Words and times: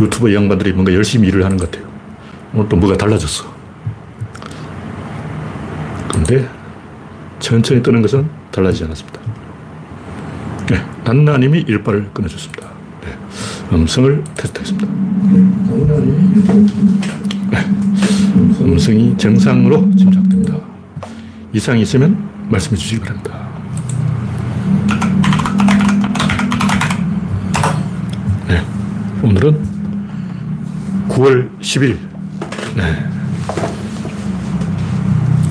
유튜버 0.00 0.32
양반들이 0.34 0.72
뭔가 0.72 0.92
열심히 0.92 1.28
일을 1.28 1.44
하는 1.44 1.56
것 1.56 1.70
같아요. 1.70 1.88
오늘 2.52 2.68
또 2.68 2.76
뭐가 2.76 2.96
달라졌어. 2.96 3.44
근데 6.12 6.48
천천히 7.38 7.82
뜨는 7.82 8.02
것은 8.02 8.28
달라지지 8.50 8.84
않았습니다. 8.84 9.20
네, 10.68 10.82
난나님이 11.04 11.60
일발을 11.68 12.10
끊어줬습니다. 12.12 12.66
네, 13.02 13.16
음성을 13.72 14.24
테스트했습니다. 14.34 14.86
네, 17.50 17.66
음성이 18.60 19.16
정상으로 19.16 19.90
짐작됩니다. 19.96 20.56
이상이 21.52 21.82
있으면 21.82 22.28
말씀해 22.48 22.76
주시기 22.76 23.00
바랍니다. 23.00 23.46
네, 28.48 28.62
오늘은 29.22 29.75
9월 31.16 31.48
10일. 31.60 31.96
네. 32.76 33.08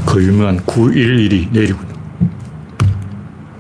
그 0.06 0.24
유명한 0.24 0.60
911이 0.60 1.52
내일이군요. 1.52 1.96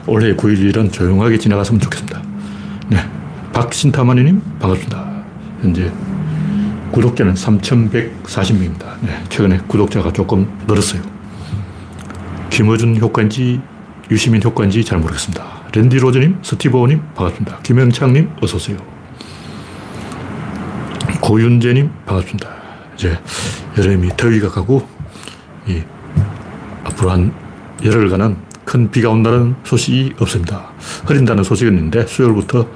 올해 0.05 0.35
911은 0.35 0.93
조용하게 0.93 1.39
지나갔으면 1.39 1.81
좋겠습니다. 1.81 2.21
네. 2.89 2.97
박신타마니님, 3.53 4.39
반갑습니다. 4.59 5.23
현재 5.63 5.91
구독자는 6.91 7.33
3,140명입니다. 7.33 9.01
네. 9.01 9.23
최근에 9.29 9.57
구독자가 9.67 10.13
조금 10.13 10.47
늘었어요. 10.67 11.01
김어준 12.51 12.99
효과인지 12.99 13.59
유시민 14.11 14.43
효과인지 14.43 14.85
잘 14.85 14.99
모르겠습니다. 14.99 15.43
랜디 15.73 15.97
로저님, 15.97 16.37
스티브 16.43 16.77
오님, 16.77 17.01
반갑습니다. 17.15 17.59
김영창님, 17.63 18.29
어서오세요. 18.43 18.94
고윤재님, 21.25 21.89
반갑습니다. 22.05 22.47
이제 22.93 23.17
여름이 23.75 24.09
더위가 24.15 24.47
가고, 24.49 24.87
이 25.65 25.81
앞으로 26.83 27.09
한 27.09 27.33
열흘간은 27.83 28.37
큰 28.63 28.91
비가 28.91 29.09
온다는 29.09 29.55
소식이 29.63 30.13
없습니다. 30.19 30.69
흐린다는 31.07 31.43
소식은 31.43 31.73
있는데 31.73 32.05
수요일부터 32.05 32.67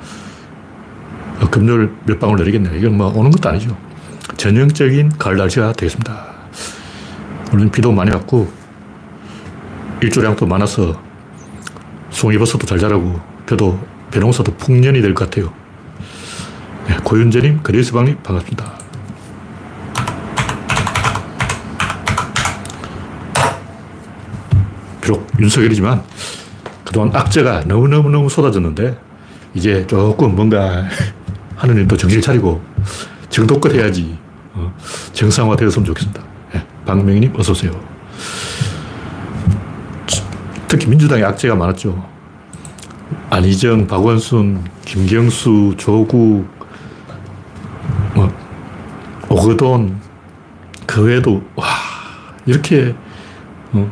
금요일 1.51 1.91
몇 2.05 2.19
방울 2.19 2.37
내리겠네요. 2.37 2.75
이건 2.75 2.97
뭐 2.97 3.13
오는 3.15 3.29
것도 3.29 3.49
아니죠. 3.49 3.77
전형적인 4.35 5.09
가을 5.19 5.37
날씨가 5.37 5.73
되겠습니다. 5.73 6.25
물론 7.51 7.69
비도 7.69 7.91
많이 7.91 8.09
왔고 8.09 8.51
일조량도 10.01 10.47
많아서 10.47 10.99
송이버섯도 12.09 12.65
잘 12.65 12.79
자라고 12.79 13.19
벼도 13.45 13.79
벼농사도 14.09 14.55
풍년이 14.55 15.01
될 15.01 15.13
것 15.13 15.29
같아요. 15.29 15.53
네, 16.89 16.97
고윤재님, 17.03 17.61
그레이스방님 17.61 18.17
반갑습니다. 18.23 18.79
비록 24.99 25.27
윤석열이지만 25.39 26.03
그동안 26.83 27.15
악재가 27.15 27.65
너무너무너무 27.67 28.27
쏟아졌는데 28.27 28.97
이제 29.53 29.85
조금 29.85 30.35
뭔가 30.35 30.87
하는 31.55 31.77
일도 31.77 31.95
정신을 31.95 32.23
차리고 32.23 32.59
정도껏 33.29 33.71
해야지 33.71 34.17
어, 34.55 34.73
정상화 35.13 35.57
되었으면 35.57 35.85
좋겠습니다. 35.85 36.23
네, 36.55 36.65
박명희님 36.87 37.35
어서오세요. 37.37 37.79
특히 40.67 40.87
민주당의 40.87 41.23
악재가 41.23 41.53
많았죠. 41.53 42.03
안희정, 43.29 43.85
박원순, 43.85 44.63
김경수, 44.85 45.75
조국, 45.77 46.47
뭐, 46.57 46.58
오거돈, 49.49 49.99
그 50.85 51.03
외에도, 51.03 51.43
와, 51.55 51.65
이렇게, 52.45 52.93
어, 53.71 53.91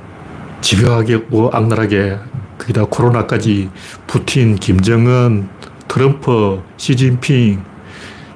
집요하게 0.62 1.18
뭐 1.30 1.50
악랄하게 1.52 2.18
거기다 2.58 2.86
코로나까지 2.86 3.70
푸틴, 4.06 4.56
김정은, 4.56 5.50
트럼프, 5.88 6.62
시진핑, 6.78 7.64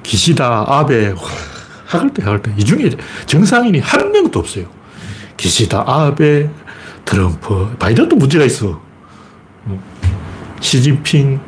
기시다, 0.02 0.64
아베 0.66 1.08
와, 1.10 1.16
학을 1.86 2.12
때 2.12 2.22
학을 2.24 2.42
때. 2.42 2.52
이 2.56 2.64
중에 2.64 2.90
정상인이 3.26 3.78
한 3.80 4.10
명도 4.10 4.40
없어요. 4.40 4.66
기시다, 5.36 5.84
아베, 5.86 6.50
트럼프, 7.04 7.76
바이든도 7.78 8.16
문제가 8.16 8.44
있어. 8.44 8.80
시진핑, 10.60 11.40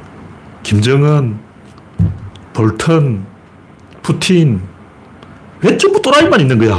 김정은, 0.63 1.39
볼턴, 2.53 3.27
푸틴, 4.03 4.74
왜 5.65 5.79
전부 5.79 6.01
또라이만 6.03 6.41
있는 6.41 6.59
거야? 6.59 6.77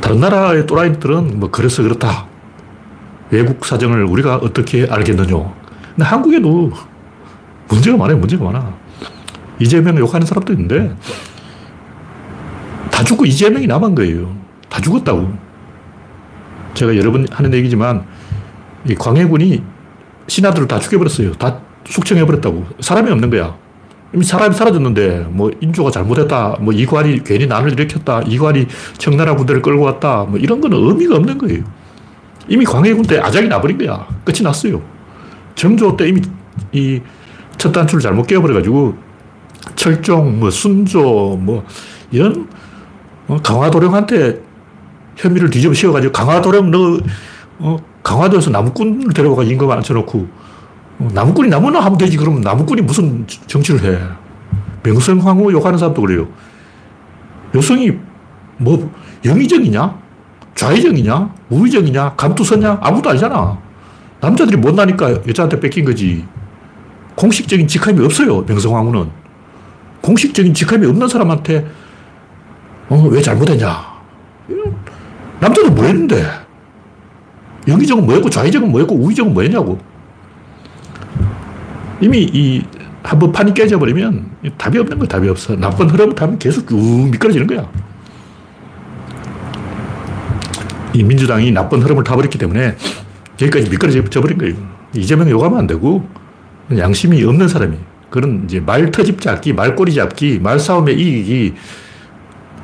다른 0.00 0.20
나라의 0.20 0.66
또라이들은 0.66 1.38
뭐 1.38 1.50
그래서 1.50 1.82
그렇다. 1.82 2.26
외국 3.30 3.64
사정을 3.64 4.04
우리가 4.04 4.36
어떻게 4.36 4.86
알겠느냐. 4.88 5.54
근데 5.94 6.04
한국에도 6.04 6.72
문제가 7.68 7.96
많아요. 7.96 8.18
문제가 8.18 8.44
많아. 8.44 8.74
이재명 9.60 9.96
욕하는 9.98 10.26
사람도 10.26 10.52
있는데 10.54 10.94
다 12.90 13.04
죽고 13.04 13.24
이재명이 13.24 13.66
남은 13.68 13.94
거예요. 13.94 14.36
다 14.68 14.80
죽었다고. 14.80 15.32
제가 16.74 16.96
여러 16.96 17.12
번 17.12 17.26
하는 17.30 17.54
얘기지만 17.54 18.04
이 18.88 18.94
광해군이 18.94 19.62
신하들을 20.26 20.66
다 20.66 20.80
죽여버렸어요. 20.80 21.34
다 21.34 21.60
숙청해버렸다고. 21.86 22.66
사람이 22.80 23.10
없는 23.10 23.30
거야. 23.30 23.56
이미 24.16 24.24
사람이 24.24 24.54
사라졌는데, 24.54 25.26
뭐, 25.30 25.50
인조가 25.60 25.90
잘못했다. 25.90 26.56
뭐, 26.60 26.72
이관이 26.72 27.22
괜히 27.22 27.46
난을 27.46 27.72
일으켰다. 27.72 28.22
이관이 28.22 28.66
청나라 28.98 29.36
부대를 29.36 29.62
끌고 29.62 29.84
왔다. 29.84 30.24
뭐, 30.24 30.38
이런 30.38 30.60
거는 30.60 30.76
의미가 30.76 31.16
없는 31.16 31.36
거예요. 31.38 31.62
이미 32.48 32.64
광해군 32.64 33.04
때 33.04 33.18
아작이 33.18 33.46
나버린 33.48 33.76
거야. 33.78 34.06
끝이 34.24 34.40
났어요. 34.42 34.80
정조 35.54 35.96
때 35.96 36.08
이미 36.08 36.22
이 36.72 37.00
첫 37.58 37.72
단추를 37.72 38.02
잘못 38.02 38.26
깨어버려가지고, 38.26 38.94
철종, 39.74 40.38
뭐, 40.38 40.50
순조, 40.50 41.38
뭐, 41.40 41.64
이런, 42.10 42.48
어, 43.28 43.38
강화도령한테 43.42 44.40
혐의를 45.16 45.50
뒤집어 45.50 45.74
씌워가지고, 45.74 46.12
강화도령 46.12 46.70
너, 46.70 47.00
어, 47.58 47.76
강화도에서 48.02 48.50
나무꾼을 48.50 49.12
데려가 49.12 49.42
임금 49.42 49.70
앉혀놓고, 49.70 50.18
어, 50.18 50.45
나무꾼이 50.98 51.48
나무나 51.48 51.80
하면 51.80 51.98
되지. 51.98 52.16
그러면 52.16 52.40
나무꾼이 52.40 52.82
무슨 52.82 53.26
정치를 53.46 53.84
해. 53.84 53.98
명성황후 54.82 55.52
욕하는 55.52 55.78
사람도 55.78 56.00
그래요. 56.00 56.28
여성이 57.54 57.92
뭐 58.58 58.90
영의정이냐? 59.24 59.98
좌의정이냐? 60.54 61.34
우의정이냐? 61.50 62.14
감투서냐? 62.14 62.78
아무도 62.80 63.10
아니잖아. 63.10 63.58
남자들이 64.20 64.56
못나니까 64.56 65.26
여자한테 65.26 65.60
뺏긴 65.60 65.84
거지. 65.84 66.24
공식적인 67.14 67.66
직함이 67.66 68.02
없어요. 68.04 68.42
명성황후는. 68.42 69.10
공식적인 70.00 70.54
직함이 70.54 70.86
없는 70.86 71.08
사람한테 71.08 71.66
어, 72.88 73.08
왜 73.10 73.20
잘못했냐? 73.20 73.96
남자도 75.40 75.70
뭐 75.70 75.84
했는데? 75.84 76.24
영의정은 77.66 78.06
뭐였고 78.06 78.30
좌의정은 78.30 78.70
뭐였고 78.70 78.94
우의정은 78.94 79.34
뭐였냐고. 79.34 79.78
이미 82.00 82.22
이 82.22 82.62
한번 83.02 83.32
판이 83.32 83.54
깨져버리면 83.54 84.30
답이 84.58 84.78
없는 84.78 84.98
거야, 84.98 85.08
답이 85.08 85.28
없어. 85.28 85.56
나쁜 85.56 85.88
흐름을 85.88 86.14
타면 86.14 86.38
계속 86.38 86.68
쭉 86.68 86.76
미끄러지는 87.10 87.46
거야. 87.46 87.70
이 90.92 91.02
민주당이 91.02 91.52
나쁜 91.52 91.82
흐름을 91.82 92.04
타버렸기 92.04 92.38
때문에 92.38 92.76
여기까지 93.40 93.70
미끄러져 93.70 94.20
버린 94.20 94.38
거예요. 94.38 94.54
이재명 94.94 95.30
욕하면 95.30 95.58
안 95.58 95.66
되고, 95.66 96.08
양심이 96.76 97.22
없는 97.22 97.48
사람이. 97.48 97.76
그런 98.10 98.44
이제 98.44 98.60
말 98.60 98.90
터집 98.90 99.20
잡기, 99.20 99.52
말꼬리 99.52 99.94
잡기, 99.94 100.40
말싸움의 100.40 100.98
이익이 100.98 101.54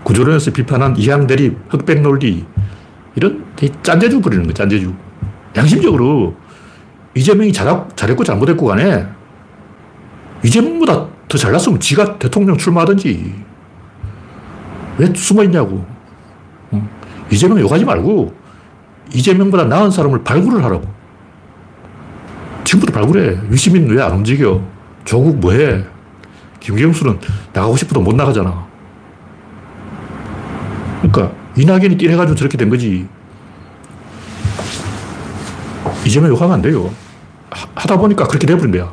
구조론에서 0.02 0.50
비판한 0.50 0.96
이항 0.96 1.26
대립, 1.26 1.56
흑백 1.68 2.00
논리, 2.00 2.44
이런 3.14 3.44
짠재주 3.82 4.20
부리는 4.20 4.44
거야, 4.44 4.54
짠재주. 4.54 4.92
양심적으로 5.56 6.34
이재명이 7.14 7.52
잘, 7.52 7.86
잘했고 7.94 8.24
잘못했고 8.24 8.66
간에 8.66 9.06
이재명보다 10.44 11.06
더 11.28 11.38
잘났으면 11.38 11.80
지가 11.80 12.18
대통령 12.18 12.56
출마하든지 12.56 13.34
왜 14.98 15.14
숨어 15.14 15.44
있냐고. 15.44 15.84
이재명 17.30 17.58
욕하지 17.60 17.84
말고 17.84 18.34
이재명보다 19.12 19.64
나은 19.64 19.90
사람을 19.90 20.22
발굴을 20.24 20.64
하라고. 20.64 20.84
지금부터 22.64 22.92
발굴해. 22.92 23.38
유시민 23.50 23.88
왜 23.88 24.02
안 24.02 24.12
움직여? 24.12 24.62
조국 25.04 25.38
뭐해? 25.38 25.84
김경수는 26.60 27.18
나가고 27.52 27.76
싶어도 27.76 28.00
못 28.00 28.14
나가잖아. 28.14 28.66
그러니까 31.02 31.32
이낙연이 31.56 31.96
띠해가지고 31.96 32.36
저렇게 32.36 32.56
된 32.56 32.68
거지. 32.70 33.06
이재명 36.04 36.30
욕하면 36.30 36.54
안 36.54 36.62
돼요. 36.62 36.90
하다 37.74 37.96
보니까 37.98 38.26
그렇게 38.26 38.46
돼버린 38.46 38.72
거야. 38.72 38.92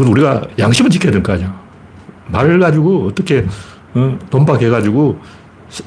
적어도 0.00 0.10
우리가 0.12 0.42
양심은 0.58 0.90
지켜야 0.90 1.12
될 1.12 1.22
거 1.22 1.32
아니야. 1.34 1.58
말을 2.28 2.58
가지고 2.58 3.06
어떻게 3.06 3.46
어, 3.94 4.18
돈박해가지고 4.30 5.18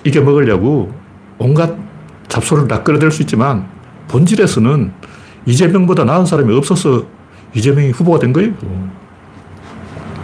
이게 0.04 0.20
먹으려고 0.20 0.94
온갖 1.38 1.76
잡소를 2.28 2.68
다 2.68 2.84
끌어댈 2.84 3.12
수 3.12 3.22
있지만 3.24 3.68
본질에서는 4.10 4.92
이재명보다 5.46 6.04
나은 6.06 6.26
사람이 6.26 6.54
없어서 6.56 7.06
이재명이 7.54 7.92
후보가 7.92 8.20
된 8.20 8.34
거예요. 8.34 8.54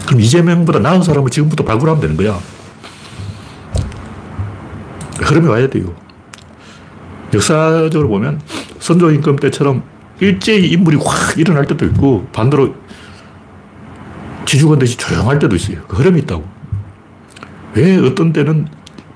그럼 0.05 0.19
이재명보다 0.21 0.79
나은 0.79 1.03
사람을 1.03 1.29
지금부터 1.29 1.63
발굴하면 1.63 2.01
되는 2.01 2.17
거야. 2.17 2.37
흐름이 5.21 5.47
와야 5.47 5.67
돼요. 5.67 5.93
역사적으로 7.33 8.07
보면 8.09 8.41
선조임금 8.79 9.35
때처럼 9.37 9.83
일제히 10.19 10.69
인물이 10.71 10.97
확 10.97 11.37
일어날 11.37 11.65
때도 11.65 11.85
있고 11.87 12.27
반대로 12.33 12.73
지주건 14.49 14.79
듯이 14.79 14.97
조용할 14.97 15.37
때도 15.37 15.55
있어요. 15.55 15.77
그 15.87 15.97
흐름이 15.97 16.21
있다고. 16.21 16.43
왜 17.75 17.97
어떤 17.97 18.33
때는 18.33 18.67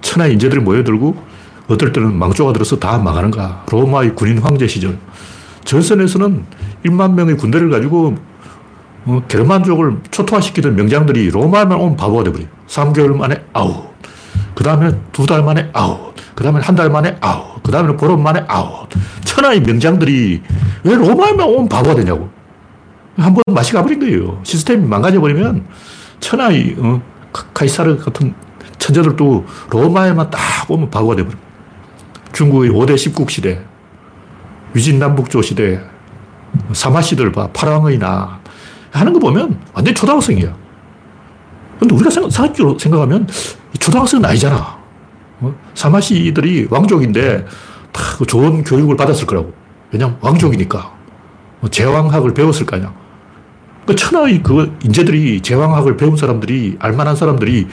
천하의 0.01 0.33
인재들이 0.33 0.61
모여들고 0.61 1.17
어떨 1.69 1.91
때는 1.91 2.13
망조가 2.19 2.53
들어서 2.53 2.77
다 2.77 2.99
망하는가. 2.99 3.65
로마의 3.71 4.13
군인 4.13 4.37
황제 4.37 4.67
시절. 4.67 4.99
전선에서는 5.65 6.45
1만 6.85 7.13
명의 7.13 7.35
군대를 7.35 7.71
가지고 7.71 8.15
어, 9.05 9.23
게르만족을 9.27 10.01
초토화시키던 10.11 10.75
명장들이 10.75 11.31
로마만 11.31 11.79
오면 11.79 11.97
바보가 11.97 12.25
돼버려요. 12.25 12.47
3개월 12.67 13.15
만에 13.17 13.43
아웃. 13.53 13.91
그 14.53 14.63
다음에 14.63 14.91
두 15.11 15.25
달 15.25 15.41
만에 15.43 15.67
아웃. 15.73 16.13
그 16.35 16.43
다음에 16.43 16.59
한 16.61 16.75
달 16.75 16.91
만에 16.91 17.17
아웃. 17.21 17.63
그 17.63 17.71
다음에 17.71 17.97
보름 17.97 18.21
만에 18.21 18.43
아웃. 18.47 18.87
천하의 19.25 19.61
명장들이 19.61 20.43
왜 20.83 20.95
로마만 20.95 21.39
오면 21.41 21.69
바보가 21.69 21.95
되냐고. 21.95 22.29
한 23.17 23.33
번 23.33 23.41
맛이 23.53 23.73
가버린 23.73 23.99
거예요. 23.99 24.39
시스템이 24.43 24.87
망가져버리면 24.87 25.65
천하의 26.19 26.75
어, 26.79 27.01
카이사르 27.53 27.97
같은 27.97 28.33
천재들도 28.79 29.45
로마에만 29.69 30.29
딱 30.29 30.39
오면 30.69 30.89
바보가 30.89 31.15
돼버립니다. 31.15 31.41
중국의 32.33 32.71
5대 32.71 32.95
10국 32.95 33.29
시대, 33.29 33.63
위진남북조 34.73 35.41
시대, 35.43 35.79
사마시들 36.73 37.31
봐, 37.31 37.47
파랑의 37.53 37.99
나 37.99 38.39
하는 38.91 39.13
거 39.13 39.19
보면 39.19 39.59
완전 39.73 39.93
초등학생이야. 39.93 40.55
근데 41.79 41.95
우리가 41.95 42.09
생각적으로 42.09 42.77
생각하면 42.79 43.27
초등학생은 43.79 44.25
아니잖아. 44.25 44.77
어? 45.41 45.53
사마시들이 45.75 46.67
왕족인데 46.69 47.45
다그 47.91 48.25
좋은 48.25 48.63
교육을 48.63 48.95
받았을 48.95 49.27
거라고. 49.27 49.53
왜냐면 49.91 50.17
왕족이니까. 50.21 50.91
뭐 51.59 51.69
제왕학을 51.69 52.33
배웠을 52.33 52.65
거 52.65 52.75
아니야. 52.75 52.93
그 53.85 53.95
천하의 53.95 54.41
그 54.43 54.77
인재들이 54.83 55.41
제왕학을 55.41 55.97
배운 55.97 56.15
사람들이 56.15 56.77
알만한 56.79 57.15
사람들이 57.15 57.67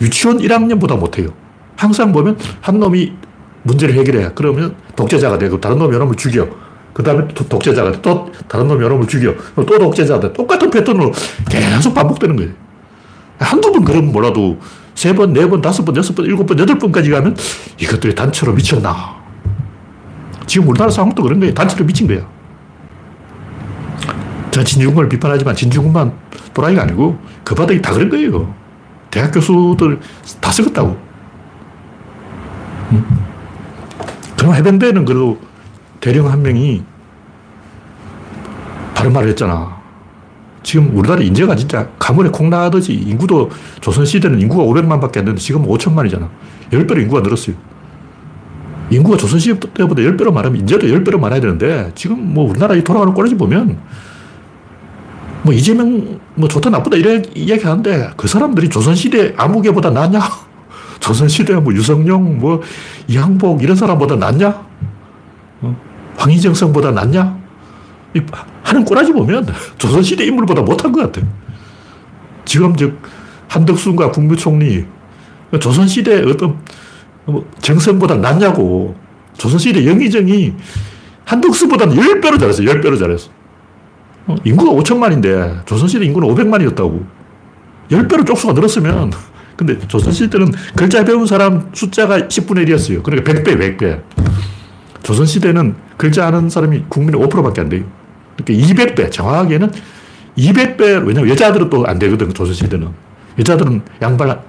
유치원 0.00 0.38
1학년보다 0.38 0.98
못해요. 0.98 1.28
항상 1.76 2.12
보면 2.12 2.38
한 2.60 2.78
놈이 2.78 3.12
문제를 3.62 3.94
해결해. 3.94 4.30
그러면 4.34 4.74
독재자가 4.96 5.38
되고 5.38 5.60
다른 5.60 5.78
놈이 5.78 5.94
여러분을 5.94 6.16
죽여. 6.16 6.48
그 6.92 7.02
다음에 7.02 7.26
또 7.34 7.46
독재자가 7.46 7.92
돼. 7.92 8.02
또 8.02 8.30
다른 8.48 8.68
놈이 8.68 8.82
여러분을 8.82 9.08
죽여. 9.08 9.34
또 9.54 9.64
독재자가 9.64 10.20
돼. 10.20 10.32
똑같은 10.32 10.70
패턴으로 10.70 11.12
계속 11.48 11.94
반복되는 11.94 12.36
거예요. 12.36 12.50
한두 13.38 13.72
번 13.72 13.84
그러면 13.84 14.12
몰라도 14.12 14.58
세 14.94 15.14
번, 15.14 15.32
네 15.32 15.48
번, 15.48 15.62
다섯 15.62 15.84
번, 15.84 15.96
여섯 15.96 16.14
번, 16.14 16.26
일곱 16.26 16.46
번, 16.46 16.58
여덟 16.58 16.78
번까지 16.78 17.10
가면 17.10 17.36
이것들이 17.78 18.14
단체로 18.14 18.52
미쳤나. 18.52 19.16
지금 20.46 20.68
우리나라 20.68 20.90
상황도 20.90 21.22
그런 21.22 21.40
거예요. 21.40 21.54
단체로 21.54 21.84
미친 21.84 22.06
거야. 22.06 22.26
제가 24.52 24.64
진중권을 24.64 25.08
비판하지만 25.08 25.56
진중권만 25.56 26.12
또라이가 26.54 26.82
아니고 26.82 27.18
그 27.42 27.54
바닥이 27.54 27.80
다 27.82 27.92
그런 27.92 28.08
거예요. 28.10 28.54
대학 29.10 29.32
교수들 29.32 29.98
다 30.40 30.52
썩었다고. 30.52 30.96
응? 32.92 33.04
그럼 34.36 34.54
해병대는 34.54 35.04
그래도 35.04 35.40
대령 36.00 36.30
한 36.30 36.42
명이 36.42 36.82
바른 38.94 39.12
말을 39.12 39.30
했잖아. 39.30 39.80
지금 40.62 40.96
우리나라 40.96 41.22
인재가 41.22 41.56
진짜 41.56 41.88
가물에 41.98 42.28
콩 42.28 42.50
나듯이 42.50 42.92
인구도 42.92 43.50
조선시대는 43.80 44.40
인구가 44.40 44.64
500만 44.64 45.00
밖에 45.00 45.20
안 45.20 45.24
되는데 45.24 45.40
지금 45.40 45.66
5천만이잖아. 45.66 46.28
10배로 46.70 47.00
인구가 47.00 47.22
늘었어요. 47.22 47.56
인구가 48.90 49.16
조선시대 49.16 49.72
때보다 49.72 50.02
10배로 50.02 50.30
많으면 50.30 50.60
인재도 50.60 50.86
10배로 50.86 51.18
많아야 51.18 51.40
되는데 51.40 51.90
지금 51.94 52.34
뭐 52.34 52.48
우리나라 52.50 52.74
이 52.74 52.84
돌아가는 52.84 53.14
꼴지 53.14 53.36
보면 53.36 53.78
뭐 55.42 55.52
이재명 55.52 56.20
뭐 56.34 56.48
좋다 56.48 56.70
나쁘다 56.70 56.96
이런 56.96 57.24
이야기 57.34 57.64
하는데 57.64 58.10
그 58.16 58.28
사람들이 58.28 58.68
조선시대 58.68 59.34
아무개보다 59.36 59.90
낫냐? 59.90 60.20
조선시대 61.00 61.54
뭐 61.56 61.72
유성룡 61.74 62.38
뭐 62.38 62.60
이항복 63.08 63.62
이런 63.62 63.76
사람보다 63.76 64.16
낫냐? 64.16 64.66
어? 65.62 65.76
황희정성보다 66.16 66.92
낫냐? 66.92 67.42
하는 68.62 68.84
꼬라지 68.84 69.12
보면 69.12 69.46
조선시대 69.78 70.24
인물보다 70.24 70.62
못한 70.62 70.92
것 70.92 71.12
같아. 71.12 71.26
지금 72.44 72.76
즉 72.76 73.00
한덕순과 73.48 74.12
국무총리 74.12 74.84
조선시대 75.58 76.22
어떤 76.30 76.58
뭐 77.24 77.48
정성보다 77.60 78.16
낫냐고. 78.16 78.94
조선시대 79.38 79.86
영의정이 79.86 80.52
한덕수보다는 81.24 81.96
10배로 81.96 82.38
잘했어. 82.38 82.62
10배로 82.62 82.98
잘했어. 82.98 83.30
어, 84.26 84.36
인구가 84.44 84.70
5천만인데 84.72 85.66
조선시대 85.66 86.04
인구는 86.04 86.28
500만이었다고. 86.28 87.04
10배로 87.90 88.26
쪽수가 88.26 88.52
늘었으면 88.54 89.12
근데 89.56 89.78
조선시대 89.86 90.30
때는 90.30 90.52
글자 90.74 91.04
배운 91.04 91.26
사람 91.26 91.68
숫자가 91.74 92.20
10분의 92.20 92.66
1이었어요. 92.68 93.02
그러니까 93.02 93.32
100배, 93.32 93.58
100배. 93.78 94.00
조선시대는 95.02 95.74
글자 95.96 96.26
아는 96.26 96.48
사람이 96.48 96.84
국민의 96.88 97.20
5%밖에 97.20 97.60
안 97.60 97.68
돼요. 97.68 97.84
그러니까 98.36 98.74
200배, 98.94 99.10
정확하게는 99.12 99.70
200배, 100.38 101.06
왜냐면 101.06 101.28
여자들은 101.28 101.68
또 101.68 101.84
안 101.86 101.98
되거든, 101.98 102.32
조선시대는. 102.32 102.88
여자들은 103.38 103.82
양발, 104.00 104.40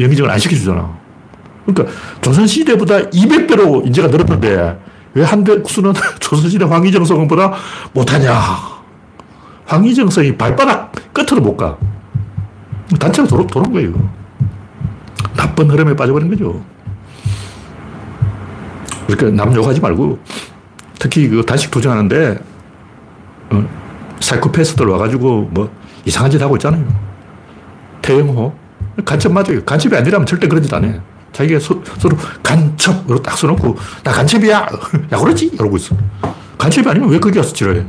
영의정을 0.00 0.30
안 0.30 0.38
시켜주잖아. 0.38 0.98
그러니까 1.64 1.96
조선시대보다 2.20 3.10
200배로 3.10 3.86
인재가 3.86 4.08
늘었는데 4.08 4.78
왜 5.14 5.22
한덕수는 5.24 5.94
조선시대 6.20 6.64
황희정성보다 6.66 7.52
못하냐. 7.92 8.73
황희정성이 9.66 10.36
발바닥 10.36 10.92
끝으로 11.12 11.40
못 11.40 11.56
가. 11.56 11.76
단체가 12.98 13.26
도는, 13.28 13.46
도는 13.46 13.72
거예요. 13.72 14.10
나쁜 15.36 15.70
흐름에 15.70 15.94
빠져버린 15.96 16.28
거죠. 16.30 16.62
그러니까 19.06 19.44
남 19.44 19.54
욕하지 19.54 19.80
말고 19.80 20.18
특히 20.98 21.28
그 21.28 21.44
단식 21.44 21.70
투쟁하는데 21.70 22.38
어, 23.50 23.64
사이코패스들 24.20 24.86
와가지고 24.86 25.48
뭐 25.50 25.70
이상한 26.04 26.30
짓 26.30 26.40
하고 26.40 26.56
있잖아요. 26.56 26.86
태영호. 28.02 28.54
간첩 29.04 29.32
맞아요. 29.32 29.62
간첩이 29.64 29.96
아니라면 29.96 30.26
절대 30.26 30.46
그런 30.46 30.62
짓 30.62 30.72
안 30.72 30.84
해. 30.84 31.00
자기가 31.32 31.58
서, 31.58 31.74
로 31.74 32.16
간첩, 32.44 33.04
이러고 33.06 33.20
딱 33.20 33.36
써놓고, 33.36 33.76
나 34.04 34.12
간첩이야! 34.12 34.68
야, 35.12 35.18
그러지? 35.18 35.46
이러고 35.46 35.76
있어. 35.78 35.96
간첩이 36.56 36.88
아니면 36.88 37.08
왜 37.08 37.18
거기 37.18 37.36
와서 37.38 37.52
지랄해? 37.52 37.84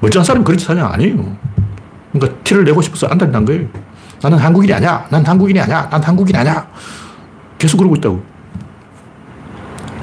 멀쩡한 0.00 0.24
사람이 0.24 0.56
짓 0.56 0.68
하냐? 0.68 0.86
아니에요. 0.86 1.36
그러니까 2.12 2.42
티를 2.42 2.64
내고 2.64 2.82
싶어서 2.82 3.06
안달이 3.06 3.30
난 3.30 3.44
거예요. 3.44 3.66
나는 4.22 4.38
한국인이 4.38 4.72
아니야. 4.72 5.06
난 5.10 5.24
한국인이 5.24 5.60
아니야. 5.60 5.88
난 5.88 6.02
한국인이 6.02 6.36
아니야. 6.38 6.66
계속 7.58 7.76
그러고 7.76 7.96
있다고. 7.96 8.22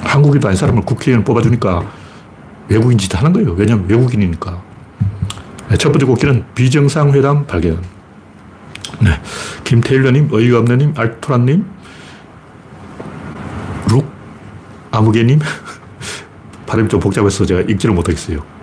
한국인도 0.04 0.48
아닌 0.48 0.58
사람을 0.58 0.84
국회의원 0.84 1.24
뽑아주니까 1.24 1.84
외국인 2.70 2.98
짓 2.98 3.14
하는 3.16 3.34
거예요. 3.34 3.54
왜냐면 3.54 3.86
외국인이니까. 3.88 4.62
네, 5.70 5.78
첫 5.78 5.92
번째 5.92 6.06
곡기는 6.06 6.46
비정상회담 6.56 7.46
발견. 7.46 7.82
네. 9.00 9.20
김태일러님, 9.64 10.30
어이가 10.32 10.60
없는님, 10.60 10.94
알토란님, 10.96 11.66
룩, 13.90 14.10
아무개님. 14.92 15.40
발음이 16.66 16.90
좀 16.90 17.00
복잡해서 17.00 17.46
제가 17.46 17.62
읽지를 17.62 17.96
못하겠어요. 17.96 18.57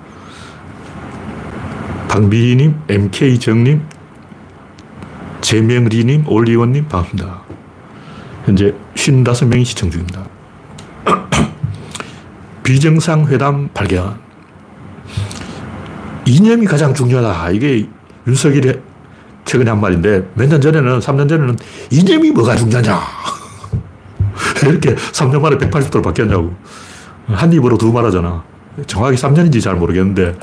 박미희님, 2.14 2.76
MK정님, 2.88 3.82
재명리님, 5.40 6.28
올리원님, 6.28 6.86
반갑습니다. 6.86 7.42
현재 8.44 8.72
55명이 8.94 9.64
시청 9.64 9.90
중입니다. 9.90 10.24
비정상회담 12.62 13.70
발견. 13.74 14.16
이념이 16.24 16.66
가장 16.66 16.94
중요하다. 16.94 17.50
이게 17.50 17.88
윤석열이 18.28 18.78
최근에 19.44 19.70
한 19.70 19.80
말인데 19.80 20.30
몇 20.34 20.48
년 20.48 20.60
전에는, 20.60 21.00
3년 21.00 21.28
전에는 21.28 21.58
이념이 21.90 22.30
뭐가 22.30 22.54
중요하냐. 22.54 23.00
이렇게 24.68 24.94
3년 24.94 25.40
만에 25.40 25.58
180도로 25.58 26.04
바뀌었냐고. 26.04 26.54
한 27.26 27.52
입으로 27.52 27.76
두 27.76 27.92
말하잖아. 27.92 28.44
정확히 28.86 29.16
3년인지 29.16 29.60
잘 29.60 29.74
모르겠는데, 29.74 30.38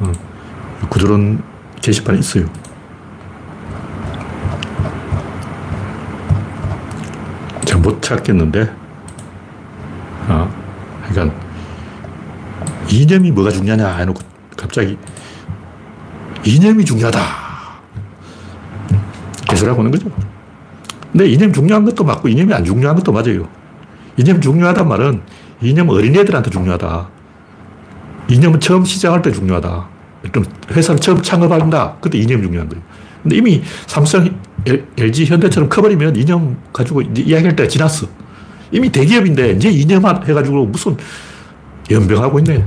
어, 0.00 0.12
구조론 0.88 1.42
게시판에 1.80 2.18
있어요. 2.18 2.46
제가 7.64 7.80
못 7.80 8.00
찾겠는데, 8.00 8.74
아, 10.28 10.48
그러니까, 11.08 11.36
이념이 12.90 13.30
뭐가 13.32 13.50
중요하냐 13.50 13.96
해놓고 13.96 14.20
갑자기 14.56 14.96
이념이 16.44 16.84
중요하다. 16.84 17.20
개소리하고 19.50 19.82
있는 19.82 19.90
거죠. 19.90 20.10
근데 21.12 21.28
이념 21.28 21.52
중요한 21.52 21.84
것도 21.84 22.04
맞고 22.04 22.28
이념이 22.28 22.52
안 22.54 22.64
중요한 22.64 22.96
것도 22.96 23.12
맞아요. 23.12 23.48
이념 24.16 24.40
중요하단 24.40 24.88
말은 24.88 25.22
이념 25.60 25.88
어린애들한테 25.88 26.50
중요하다. 26.50 27.08
이념은 28.28 28.60
처음 28.60 28.84
시작할 28.84 29.22
때 29.22 29.32
중요하다. 29.32 29.88
회사를 30.70 31.00
처음 31.00 31.22
창업한다. 31.22 31.96
그때 32.00 32.18
이념이 32.18 32.42
중요한 32.42 32.68
거예요. 32.68 32.82
근데 33.22 33.36
이미 33.36 33.62
삼성, 33.86 34.28
LG, 34.96 35.26
현대처럼 35.26 35.68
커버리면 35.68 36.16
이념 36.16 36.56
가지고 36.72 37.02
이야기할 37.02 37.56
때가 37.56 37.68
지났어. 37.68 38.06
이미 38.70 38.90
대기업인데 38.90 39.52
이제 39.52 39.70
이념 39.70 40.04
해가지고 40.06 40.66
무슨 40.66 40.96
연병하고 41.90 42.38
있네. 42.40 42.64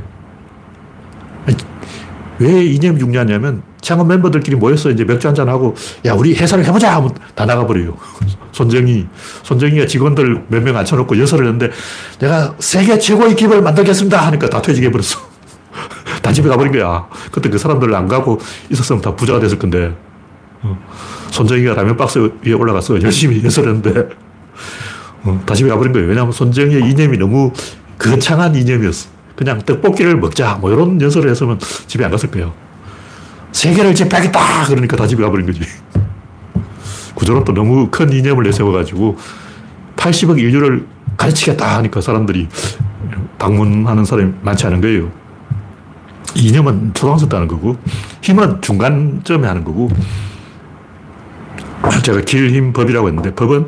왜 2.39 2.65
이념이 2.65 2.99
중요하냐면 2.99 3.61
창업 3.81 4.07
멤버들끼리 4.07 4.55
모여서 4.55 4.89
이제 4.89 5.03
맥주 5.03 5.27
한잔 5.27 5.47
하고 5.47 5.75
야, 6.05 6.13
우리 6.13 6.33
회사를 6.33 6.65
해보자 6.65 6.95
하면 6.95 7.11
다 7.35 7.45
나가버려요. 7.45 7.95
손정이, 8.51 9.05
손정이가 9.43 9.85
직원들 9.85 10.45
몇 10.47 10.63
명 10.63 10.75
앉혀놓고 10.75 11.19
여설을 11.19 11.45
했는데 11.45 11.69
내가 12.19 12.55
세계 12.59 12.97
최고의 12.97 13.35
기업을 13.35 13.61
만들겠습니다 13.61 14.25
하니까 14.27 14.49
다 14.49 14.61
퇴직해 14.61 14.91
버렸어. 14.91 15.30
다 16.21 16.31
집에 16.31 16.49
가버린 16.49 16.71
거야. 16.71 17.07
그때 17.31 17.49
그 17.49 17.57
사람들 17.57 17.93
안 17.93 18.07
가고 18.07 18.39
있었으면 18.69 19.01
다 19.01 19.15
부자가 19.15 19.39
됐을 19.39 19.57
건데. 19.57 19.95
어. 20.63 20.77
손정이가 21.31 21.73
라면 21.73 21.97
박스 21.97 22.31
위에 22.43 22.53
올라가서 22.53 23.01
열심히 23.01 23.41
해설했는데 23.43 24.09
어, 25.23 25.41
다 25.45 25.55
집에 25.55 25.69
가버린 25.69 25.93
거예요. 25.93 26.07
왜냐하면 26.07 26.31
손정이의 26.31 26.89
이념이 26.89 27.17
너무 27.17 27.51
거창한 27.97 28.55
이념이었어. 28.55 29.09
그냥 29.35 29.59
떡볶이를 29.61 30.17
먹자 30.17 30.57
뭐 30.61 30.71
이런 30.71 31.01
연설을 31.01 31.29
했으면 31.29 31.59
집에 31.87 32.03
안 32.05 32.11
갔을 32.11 32.29
거예요. 32.29 32.53
세계를 33.51 33.95
제패하겠다 33.95 34.65
그러니까 34.67 34.95
다 34.97 35.07
집에 35.07 35.23
가버린 35.23 35.45
거지. 35.45 35.61
구조론 37.15 37.43
또 37.43 37.53
너무 37.53 37.89
큰 37.89 38.11
이념을 38.11 38.43
내세워가지고 38.45 39.17
80억 39.97 40.39
인류를 40.39 40.85
가르치겠다 41.17 41.77
하니까 41.77 42.01
사람들이 42.01 42.47
방문하는 43.37 44.05
사람이 44.05 44.33
많지 44.41 44.65
않은 44.67 44.81
거예요. 44.81 45.11
이념은 46.35 46.93
초등학생 46.93 47.29
때 47.29 47.35
하는 47.35 47.47
거고, 47.47 47.77
힘은 48.21 48.61
중간점에 48.61 49.47
하는 49.47 49.63
거고, 49.63 49.89
제가 52.03 52.21
길, 52.21 52.51
힘, 52.51 52.73
법이라고 52.73 53.07
했는데, 53.07 53.33
법은 53.33 53.67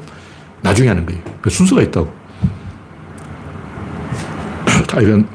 나중에 0.62 0.88
하는 0.88 1.06
거예요. 1.06 1.22
그 1.42 1.50
순서가 1.50 1.82
있다고. 1.82 2.14
다 4.88 5.02
이건 5.02 5.28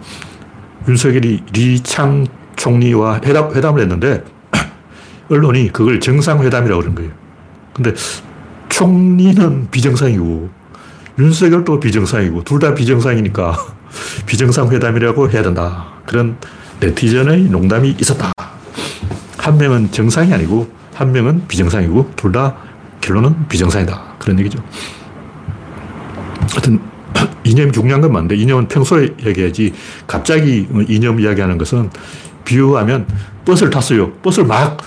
윤석열이 0.88 1.42
리창 1.52 2.26
총리와 2.56 3.20
회담, 3.24 3.54
회담을 3.54 3.82
했는데, 3.82 4.24
언론이 5.30 5.72
그걸 5.72 6.00
정상회담이라고 6.00 6.80
그런 6.80 6.94
거예요. 6.94 7.10
근데 7.74 7.92
총리는 8.68 9.68
비정상이고, 9.70 10.50
윤석열도 11.18 11.80
비정상이고, 11.80 12.44
둘 12.44 12.58
다 12.60 12.74
비정상이니까 12.74 13.56
비정상회담이라고 14.26 15.30
해야 15.30 15.42
된다. 15.42 15.86
그런 16.06 16.36
네티즌의 16.80 17.44
농담이 17.44 17.96
있었다. 18.00 18.32
한 19.36 19.56
명은 19.58 19.90
정상이 19.90 20.32
아니고 20.32 20.70
한 20.94 21.12
명은 21.12 21.46
비정상이고 21.48 22.12
둘 22.16 22.32
다 22.32 22.56
결론은 23.00 23.48
비정상이다. 23.48 24.16
그런 24.18 24.38
얘기죠. 24.40 24.62
하여튼 26.50 26.80
이념이 27.44 27.72
중요한 27.72 28.00
건 28.00 28.12
맞는데 28.12 28.36
이념은 28.36 28.68
평소에 28.68 29.08
얘기하지 29.24 29.72
갑자기 30.06 30.66
이념 30.88 31.20
이야기하는 31.20 31.56
것은 31.58 31.90
비유하면 32.44 33.06
버스를 33.44 33.70
탔어요. 33.70 34.12
버스를 34.14 34.46
막 34.46 34.78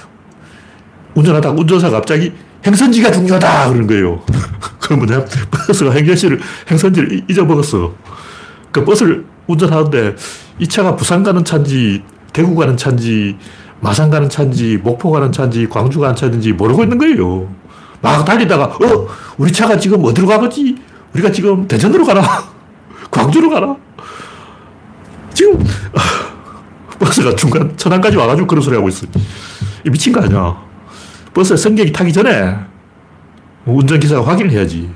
운전하다가 1.15 1.59
운전사가 1.59 1.97
갑자기 1.97 2.31
행선지가 2.65 3.11
중요하다 3.11 3.69
그러는 3.69 3.87
거예요. 3.87 4.21
그건 4.79 4.99
뭐냐? 4.99 5.25
버스가 5.67 5.91
행전지를, 5.91 6.39
행선지를 6.69 7.23
잊어먹었어. 7.29 7.93
그 8.71 8.85
버스를 8.85 9.25
운전하는데 9.47 10.15
이 10.61 10.67
차가 10.67 10.95
부산 10.95 11.23
가는 11.23 11.43
차인지 11.43 12.03
대구 12.31 12.55
가는 12.55 12.77
차인지 12.77 13.35
마산 13.79 14.11
가는 14.11 14.29
차인지 14.29 14.77
목포 14.77 15.09
가는 15.09 15.31
차인지 15.31 15.67
광주 15.67 15.99
가는 15.99 16.15
차인지 16.15 16.53
모르고 16.53 16.83
있는 16.83 16.99
거예요. 16.99 17.51
막 17.99 18.23
달리다가 18.23 18.65
어 18.65 19.07
우리 19.39 19.51
차가 19.51 19.75
지금 19.75 20.05
어디로 20.05 20.27
가보지? 20.27 20.77
우리가 21.13 21.31
지금 21.31 21.67
대전으로 21.67 22.05
가나? 22.05 22.21
광주로 23.09 23.49
가나? 23.49 23.75
지금 25.33 25.65
버스가 26.99 27.35
중간 27.35 27.75
천안까지 27.75 28.15
와가지고 28.17 28.47
그런 28.47 28.61
소리 28.61 28.75
하고 28.75 28.87
있어. 28.87 29.07
미친 29.83 30.13
거 30.13 30.21
아니야? 30.21 30.61
버스에 31.33 31.57
승객이 31.57 31.91
타기 31.91 32.13
전에 32.13 32.55
운전기사가 33.65 34.27
확인을 34.27 34.51
해야지. 34.51 34.91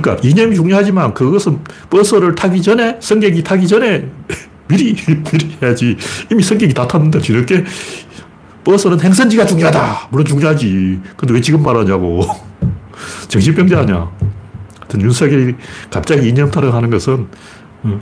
그러니까 0.00 0.26
이념이 0.26 0.56
중요하지만 0.56 1.14
그것은 1.14 1.60
버스를 1.90 2.34
타기 2.34 2.60
전에, 2.62 2.98
승객이 3.00 3.42
타기 3.44 3.68
전에 3.68 4.08
미리, 4.66 4.94
미리 4.94 5.56
해야지. 5.62 5.96
이미 6.30 6.42
승객이 6.42 6.74
다 6.74 6.88
탔는데 6.88 7.20
뒤늦게 7.20 7.64
버스는 8.64 9.00
행선지가 9.00 9.46
중요하다. 9.46 10.08
물론 10.10 10.26
중요하지. 10.26 11.00
근데 11.16 11.34
왜 11.34 11.40
지금 11.40 11.62
말하냐고. 11.62 12.22
정신병자 13.28 13.80
아니야. 13.80 14.10
하여튼 14.80 15.00
윤석열이 15.02 15.54
갑자기 15.90 16.28
이념 16.28 16.50
타령하는 16.50 16.90
것은 16.90 17.26
어, 17.82 18.00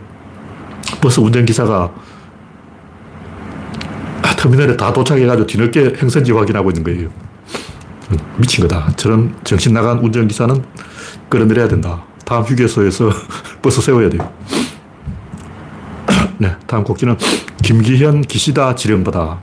버스 1.00 1.20
운전기사가 1.20 1.92
터미널에 4.42 4.76
다 4.76 4.92
도착해가지고 4.92 5.46
뒤늦게 5.46 5.94
행선지 6.00 6.32
확인하고 6.32 6.70
있는 6.70 6.82
거예요. 6.82 7.31
미친 8.36 8.66
거다. 8.66 8.92
저런 8.96 9.34
정신 9.44 9.72
나간 9.72 9.98
운전기사는 9.98 10.62
끌어내려야 11.28 11.68
된다. 11.68 12.04
다음 12.24 12.42
휴게소에서 12.44 13.10
버스 13.62 13.80
세워야 13.80 14.08
돼요. 14.10 14.32
네, 16.38 16.56
다음 16.66 16.84
곡지는 16.84 17.16
김기현 17.62 18.22
기시다 18.22 18.74
지령받아. 18.74 19.40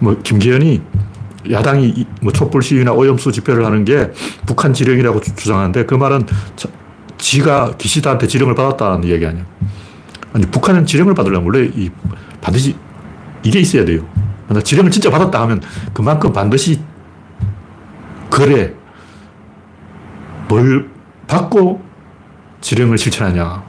뭐, 0.00 0.20
김기현이 0.22 0.80
야당이 1.50 2.06
뭐 2.20 2.32
촛불 2.32 2.62
시위나 2.62 2.92
오염수 2.92 3.32
집회를 3.32 3.64
하는 3.64 3.84
게 3.84 4.10
북한 4.46 4.74
지령이라고 4.74 5.20
주장하는데 5.20 5.86
그 5.86 5.94
말은 5.94 6.26
지가 7.16 7.76
기시다한테 7.78 8.26
지령을 8.26 8.54
받았다는 8.54 9.08
얘기 9.08 9.26
아니야. 9.26 9.44
아니, 10.32 10.46
북한은 10.46 10.86
지령을 10.86 11.14
받으려면 11.14 11.46
원래 11.46 11.70
이 11.74 11.90
반드시 12.40 12.76
이게 13.42 13.60
있어야 13.60 13.84
돼요. 13.84 14.06
지령을 14.62 14.90
진짜 14.90 15.10
받았다 15.10 15.40
하면 15.42 15.60
그만큼 15.92 16.32
반드시 16.32 16.80
거래, 18.38 18.72
뭘 20.48 20.88
받고 21.26 21.82
지령을 22.60 22.96
실천하냐. 22.96 23.64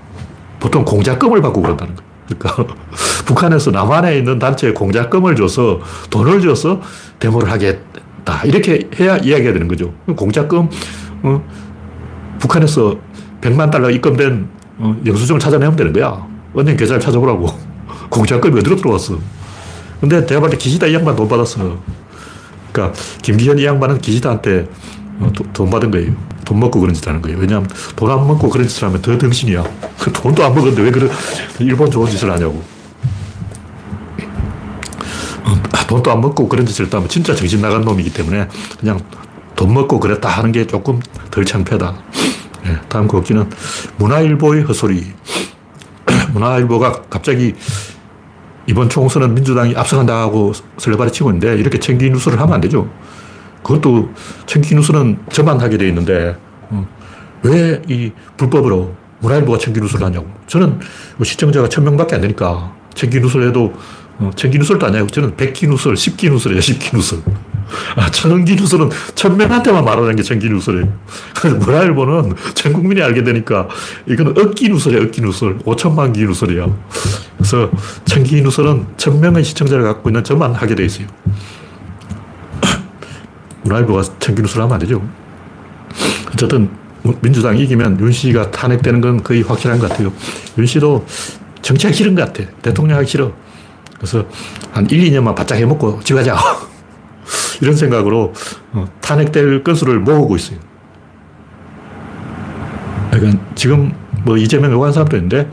보통 0.59 0.85
공작금을 0.85 1.41
받고 1.41 1.61
그런다는 1.61 1.95
거예요. 1.95 2.09
그러니까 2.27 2.75
북한에서 3.25 3.71
남한에 3.71 4.17
있는 4.17 4.37
단체에 4.37 4.73
공작금을 4.73 5.35
줘서 5.35 5.79
돈을 6.11 6.41
줘서 6.41 6.81
데모를 7.17 7.51
하겠다. 7.51 8.43
이렇게 8.45 8.87
해야 8.99 9.17
이야기가 9.17 9.53
되는 9.53 9.67
거죠. 9.67 9.93
공작금, 10.15 10.69
어, 11.23 11.43
북한에서 12.39 12.97
100만 13.41 13.71
달러 13.71 13.89
입금된 13.89 14.47
어, 14.77 14.95
영수증을 15.03 15.39
찾아내면 15.39 15.75
되는 15.75 15.91
거야. 15.91 16.27
은행 16.55 16.77
계좌를 16.77 17.01
찾아보라고. 17.01 17.47
공작금이 18.09 18.59
어디로 18.59 18.75
들어왔어. 18.75 19.17
근데 19.99 20.25
볼때 20.25 20.57
기시다 20.57 20.87
이 20.87 20.93
양반 20.93 21.15
돈 21.15 21.27
받았어. 21.27 21.77
그러니까 22.71 22.99
김기현 23.21 23.59
이 23.59 23.65
양반은 23.65 23.99
기시다한테 23.99 24.67
어, 25.19 25.31
돈 25.53 25.69
받은 25.69 25.91
거예요. 25.91 26.13
돈 26.45 26.59
먹고 26.59 26.79
그런 26.79 26.93
짓 26.95 27.07
하는 27.07 27.21
거예요. 27.21 27.37
왜냐하면 27.37 27.69
돈 27.95 28.09
안 28.09 28.25
먹고 28.25 28.49
그런 28.49 28.67
짓을 28.67 28.85
하면 28.87 29.01
더 29.01 29.17
덩신이야. 29.17 29.63
그 29.99 30.11
돈도 30.11 30.43
안 30.43 30.53
먹었는데 30.53 30.81
왜 30.81 30.91
그런 30.91 31.09
일본 31.59 31.91
좋은 31.91 32.09
짓을 32.09 32.31
하냐고. 32.31 32.63
어, 35.43 35.85
돈도 35.87 36.11
안 36.11 36.21
먹고 36.21 36.47
그런 36.47 36.65
짓을 36.65 36.85
했다면 36.85 37.09
진짜 37.09 37.35
정신 37.35 37.61
나간 37.61 37.81
놈이기 37.81 38.13
때문에 38.13 38.47
그냥 38.79 38.99
돈 39.55 39.73
먹고 39.73 39.99
그랬다 39.99 40.29
하는 40.29 40.51
게 40.51 40.65
조금 40.65 40.99
덜 41.31 41.45
창피하다. 41.45 41.95
네, 42.63 42.77
다음 42.87 43.07
곡지는 43.07 43.49
문화일보의 43.97 44.63
헛소리. 44.63 45.11
문화일보가 46.33 47.03
갑자기 47.09 47.55
이번 48.69 48.87
총선은 48.87 49.33
민주당이 49.33 49.75
앞서간다고 49.75 50.53
설레발이 50.77 51.11
치고 51.11 51.31
있는데 51.31 51.55
이렇게 51.55 51.79
청기 51.79 52.07
누수를 52.11 52.39
하면 52.39 52.53
안 52.53 52.61
되죠. 52.61 52.87
그것도 53.63 54.11
청기 54.45 54.75
누수는 54.75 55.17
저만 55.31 55.59
하게 55.59 55.77
돼 55.77 55.87
있는데 55.87 56.37
어, 56.69 56.87
왜이 57.41 58.11
불법으로 58.37 58.93
문화일보가 59.21 59.57
청기 59.57 59.79
누수를 59.81 60.05
하냐고. 60.05 60.27
저는 60.45 60.79
뭐 61.17 61.25
시청자가 61.25 61.67
천 61.67 61.83
명밖에 61.83 62.13
안 62.13 62.21
되니까 62.21 62.75
청기 62.93 63.19
누수를 63.19 63.47
해도 63.47 63.73
어, 64.19 64.29
천기누설도 64.35 64.85
아니고 64.85 65.07
저는 65.07 65.35
백기누설, 65.35 65.97
십기누설이에요, 65.97 66.61
십기누설. 66.61 67.19
아, 67.95 68.09
천기누설은 68.09 68.89
천명한테만 69.15 69.83
말하는 69.83 70.15
게 70.15 70.23
천기누설이에요. 70.23 70.87
문화일보는 71.59 72.35
전 72.53 72.73
국민이 72.73 73.01
알게 73.01 73.23
되니까 73.23 73.67
이거는 74.05 74.37
억기누설이야, 74.37 75.03
억기누설. 75.03 75.59
오천만 75.65 76.13
기누설이야. 76.13 76.67
그래서 77.37 77.69
천기누설은 78.05 78.85
천명의 78.97 79.43
시청자를 79.43 79.83
갖고 79.83 80.09
있는 80.09 80.23
저만 80.23 80.53
하게 80.53 80.75
돼 80.75 80.85
있어요. 80.85 81.07
문화일보가 83.63 84.03
천기누설 84.19 84.61
하면 84.61 84.73
안 84.73 84.79
되죠. 84.79 85.01
어쨌든 86.33 86.69
민주당이 87.21 87.63
이기면 87.63 87.99
윤 87.99 88.11
씨가 88.11 88.51
탄핵되는 88.51 89.01
건 89.01 89.23
거의 89.23 89.41
확실한 89.41 89.79
것 89.79 89.89
같아요. 89.89 90.11
윤 90.57 90.65
씨도 90.65 91.05
정치하기 91.61 91.95
싫은 91.95 92.15
것 92.15 92.25
같아. 92.25 92.49
대통령 92.61 92.97
하기 92.97 93.07
싫어. 93.07 93.31
그래서 93.97 94.25
한 94.71 94.89
1, 94.89 95.11
2년만 95.11 95.35
바짝 95.35 95.55
해먹고 95.55 96.01
집 96.03 96.15
가자. 96.15 96.37
이런 97.61 97.75
생각으로 97.75 98.33
어, 98.73 98.85
탄핵될 99.01 99.63
건수를 99.63 99.99
모으고 99.99 100.35
있어요. 100.35 100.59
그러니까 103.11 103.43
지금 103.55 103.93
뭐 104.23 104.37
이재명 104.37 104.71
요구한 104.71 104.93
사람도 104.93 105.17
있는데 105.17 105.49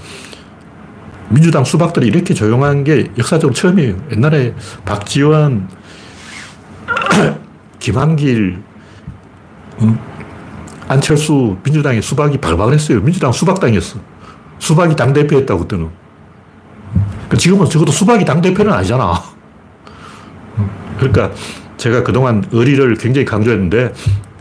민주당 1.28 1.64
수박들이 1.64 2.06
이렇게 2.06 2.34
조용한 2.34 2.84
게 2.84 3.10
역사적으로 3.18 3.52
처음이에요. 3.52 3.96
옛날에 4.12 4.54
박지원, 4.84 5.68
김한길, 7.80 8.62
어? 9.78 10.16
안철수, 10.88 11.56
민주당의 11.64 12.00
수박이 12.00 12.38
발발 12.38 12.72
했어요. 12.72 13.00
민주당 13.00 13.32
수박당이었어. 13.32 13.98
수박이 14.58 14.94
당대표 14.94 15.36
했다고, 15.36 15.62
그때는. 15.62 15.90
그러니까 16.92 17.36
지금은 17.36 17.68
적어도 17.68 17.90
수박이 17.90 18.24
당대표는 18.24 18.72
아니잖아. 18.72 19.20
그러니까 20.96 21.32
제가 21.76 22.02
그동안 22.02 22.44
의리를 22.52 22.94
굉장히 22.96 23.24
강조했는데, 23.24 23.92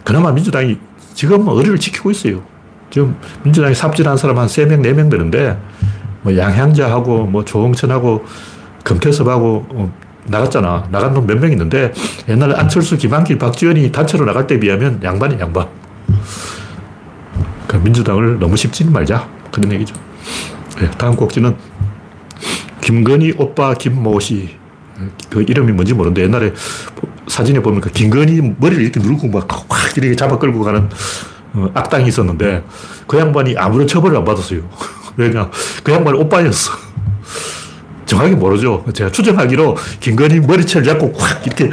그나마 0.03 0.31
민주당이 0.31 0.77
지금 1.13 1.47
의리를 1.47 1.77
지키고 1.79 2.11
있어요. 2.11 2.41
지금 2.89 3.15
민주당이 3.43 3.75
삽질한 3.75 4.17
사람 4.17 4.37
한 4.39 4.47
3명, 4.47 4.81
4명 4.81 5.09
되는데, 5.09 5.57
뭐 6.21 6.35
양향자하고, 6.37 7.25
뭐 7.25 7.43
조홍천하고, 7.45 8.25
금태섭하고, 8.83 9.65
어, 9.69 9.93
나갔잖아. 10.27 10.87
나간 10.91 11.13
놈 11.13 11.25
몇 11.27 11.39
명 11.39 11.51
있는데, 11.51 11.93
옛날에 12.29 12.53
안철수, 12.55 12.97
김한길, 12.97 13.37
박지원이 13.37 13.91
단체로 13.91 14.25
나갈 14.25 14.47
때 14.47 14.59
비하면 14.59 15.01
양반이 15.03 15.39
양반. 15.39 15.67
그러니까 17.67 17.77
민주당을 17.83 18.39
너무 18.39 18.55
쉽지는 18.55 18.91
말자. 18.93 19.27
그런 19.51 19.71
얘기죠. 19.73 19.95
네, 20.79 20.89
다음 20.97 21.15
꼭지는 21.15 21.55
김건희 22.81 23.33
오빠 23.37 23.73
김모 23.73 24.19
씨. 24.19 24.57
그 25.29 25.41
이름이 25.41 25.73
뭔지 25.73 25.93
모르는데 25.93 26.23
옛날에 26.23 26.53
사진에 27.27 27.59
그 27.59 27.89
김건희 27.91 28.55
머리를 28.59 28.83
이렇게 28.83 28.99
누르고 28.99 29.29
막 29.29 29.47
확 29.69 29.97
이렇게 29.97 30.15
잡아 30.15 30.37
끌고 30.37 30.63
가는 30.63 30.89
어, 31.53 31.69
악당이 31.73 32.07
있었는데 32.07 32.63
그 33.07 33.17
양반이 33.17 33.55
아무런 33.57 33.87
처벌을 33.87 34.17
안 34.17 34.25
받았어요. 34.25 34.61
왜냐? 35.17 35.49
그 35.83 35.91
양반이 35.91 36.17
오빠였어. 36.19 36.71
정확히 38.05 38.35
모르죠. 38.35 38.85
제가 38.93 39.11
추정하기로 39.11 39.77
김건희 39.99 40.41
머리채를 40.41 40.85
잡고 40.85 41.13
확 41.17 41.45
이렇게 41.45 41.71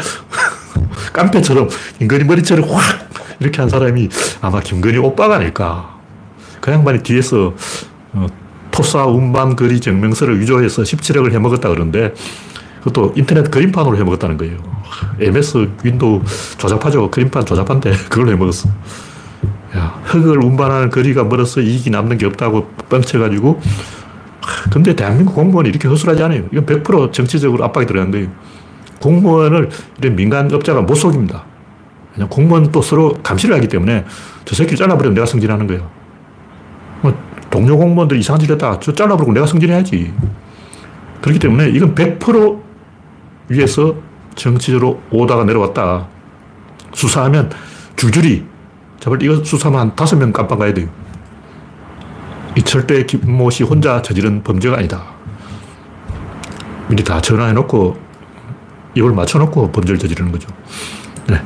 깡패처럼 1.13 1.69
김건희 1.99 2.25
머리채를 2.25 2.65
확 2.71 3.09
이렇게 3.41 3.61
한 3.61 3.69
사람이 3.69 4.09
아마 4.41 4.61
김건희 4.61 4.99
오빠가 4.99 5.37
아닐까. 5.37 5.97
그 6.61 6.71
양반이 6.71 7.03
뒤에서 7.03 7.55
어, 8.13 8.27
토사 8.71 9.05
운반 9.05 9.57
거리 9.57 9.81
증명서를 9.81 10.41
위조해서 10.41 10.83
17억을 10.83 11.33
해먹었다 11.33 11.69
그러는데 11.69 12.15
그것도 12.83 13.15
인터넷 13.17 13.51
그림판으로 13.51 13.97
해 13.97 14.03
먹었다는 14.03 14.37
거예요. 14.37 14.59
MS 15.21 15.71
윈도우 15.83 16.23
조잡하죠. 16.59 17.11
그림판 17.11 17.47
조잡한데 17.47 17.93
그걸 18.11 18.29
해먹었어. 18.31 18.69
야, 19.77 20.01
흙을 20.05 20.39
운반하는 20.45 20.91
거리가 20.91 21.25
멀어서 21.25 21.61
이익이 21.61 21.91
남는 21.91 22.19
게 22.19 22.27
없다고 22.27 22.69
뻥쳐가지고 22.89 23.61
근데 24.71 24.95
대한민국 24.95 25.35
공무원이 25.35 25.69
이렇게 25.69 25.89
허술하지 25.89 26.23
않아요. 26.25 26.45
이건 26.53 26.67
100% 26.67 27.13
정치적으로 27.13 27.65
압박이 27.65 27.87
들어간 27.87 28.11
거예요. 28.11 28.29
공무원을 29.01 29.71
이런 29.99 30.17
민간업자가 30.17 30.83
못 30.83 30.95
속입니다. 30.97 31.45
그냥 32.15 32.29
공무원 32.29 32.71
또 32.71 32.83
서로 32.83 33.15
감시를 33.23 33.55
하기 33.57 33.69
때문에 33.69 34.05
저 34.45 34.55
새끼 34.55 34.77
잘라버리면 34.77 35.15
내가 35.15 35.27
승진하는 35.27 35.67
거예요. 35.67 35.89
뭐 37.01 37.15
동료 37.49 37.77
공무원들 37.79 38.19
이상한 38.19 38.41
짓 38.41 38.51
했다. 38.51 38.79
저 38.81 38.93
잘라버리고 38.93 39.33
내가 39.33 39.47
승진해야지. 39.47 40.13
그렇기 41.23 41.39
때문에 41.39 41.71
이건 41.71 41.95
100% 41.95 42.72
위에서 43.49 43.95
정치적으로 44.35 45.03
오다가 45.11 45.45
내려왔다. 45.45 46.07
수사하면 46.95 47.51
줄줄이 47.97 48.45
제발 49.01 49.23
이거 49.23 49.43
수사하면 49.45 49.81
한 49.81 49.97
다섯 49.97 50.17
명 50.17 50.33
깜빵 50.33 50.59
가야 50.59 50.73
돼요. 50.73 50.89
이 52.57 52.63
절대 52.63 53.05
김모 53.05 53.51
씨 53.51 53.65
혼자 53.65 54.03
저지른 54.03 54.43
범죄가 54.43 54.77
아니다. 54.77 55.05
미리 56.89 57.03
다 57.03 57.21
전화해놓고 57.21 57.97
입을 58.95 59.13
맞춰놓고 59.13 59.73
범죄를 59.73 59.99
저지르는 59.99 60.33
거죠. 60.33 60.49
네. 61.29 61.41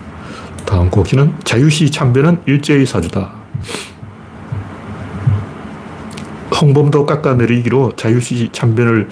다음 0.65 0.91
곡기는 0.91 1.35
자유시 1.45 1.91
참배는 1.91 2.43
일제의 2.47 2.87
사주다. 2.87 3.33
홍범도 6.61 7.07
깎아내리기로 7.07 7.93
자유시 7.97 8.49
참변을 8.51 9.09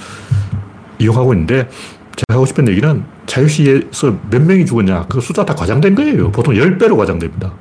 이용하고 0.99 1.35
있는데 1.35 1.69
제가 2.17 2.35
하고 2.35 2.47
싶은 2.47 2.69
얘기는 2.69 3.05
자유시에서 3.27 4.17
몇 4.31 4.43
명이 4.43 4.67
죽었냐 4.67 5.07
그 5.09 5.21
숫자 5.21 5.45
다 5.45 5.55
과장된 5.55 5.95
거예요. 5.95 6.31
보통 6.33 6.55
10배로 6.55 6.97
과장됩니다. 6.97 7.53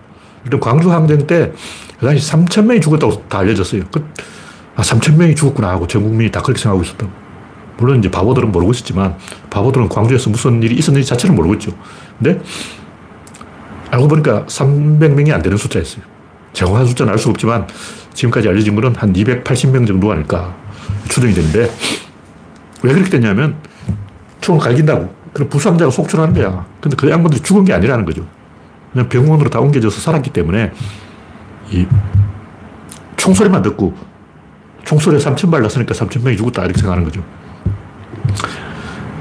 일단 0.46 0.60
광주 0.60 0.92
항쟁 0.92 1.26
때 1.26 1.52
그 2.04 2.08
당시 2.08 2.30
3천 2.34 2.66
명이 2.66 2.82
죽었다고 2.82 3.24
다 3.30 3.40
알려졌어요. 3.40 3.84
그, 3.90 4.06
아, 4.76 4.82
3천 4.82 5.16
명이 5.16 5.36
죽었구나 5.36 5.70
하고 5.70 5.88
전 5.88 6.04
국민이 6.04 6.30
다 6.30 6.42
그렇게 6.42 6.62
생각하고 6.62 6.84
있었다. 6.84 7.08
물론 7.78 8.00
이제 8.00 8.12
바보들은 8.12 8.52
모르고 8.52 8.72
있었지만 8.72 9.16
바보들은 9.50 9.88
광주에서 9.88 10.30
무슨 10.30 10.62
일이 10.62 10.76
있었는지 10.76 11.08
자체를 11.08 11.34
모르고 11.34 11.54
있죠. 11.54 11.72
근데 12.20 12.42
알고 13.90 14.10
보니까 14.10 14.46
300명이 14.48 15.32
안 15.32 15.42
되는 15.42 15.56
숫자였어요. 15.58 16.04
정확한 16.52 16.88
숫자는 16.88 17.14
알 17.14 17.18
수 17.18 17.30
없지만 17.30 17.68
지금까지 18.14 18.50
알려진 18.50 18.76
거는 18.76 18.96
한 18.98 19.14
280명 19.14 19.88
정도 19.88 20.12
아닐까 20.12 20.54
추정이 21.08 21.34
되는데 21.34 21.72
왜 22.84 22.92
그렇게 22.94 23.10
됐냐면 23.10 23.56
총을 24.44 24.62
갈긴다고. 24.62 25.10
그럼 25.34 25.50
부상자가 25.50 25.90
속출하는 25.90 26.34
거야. 26.36 26.66
근데 26.80 26.96
그 26.96 27.10
양반들이 27.10 27.42
죽은 27.42 27.66
게 27.66 27.74
아니라는 27.74 28.06
거죠. 28.06 28.26
그냥 28.92 29.10
병원으로 29.10 29.50
다 29.50 29.60
옮겨져서 29.60 30.00
살았기 30.00 30.30
때문에 30.30 30.72
이 31.72 31.88
총소리만 33.18 33.64
듣고 33.64 33.96
총소리에 34.84 35.20
3천 35.20 35.50
발 35.50 35.62
났으니까 35.64 35.96
3천 35.96 36.24
명이 36.24 36.38
죽었다 36.38 36.64
이렇게 36.66 36.80
생각하는 36.80 37.04
거죠. 37.06 37.24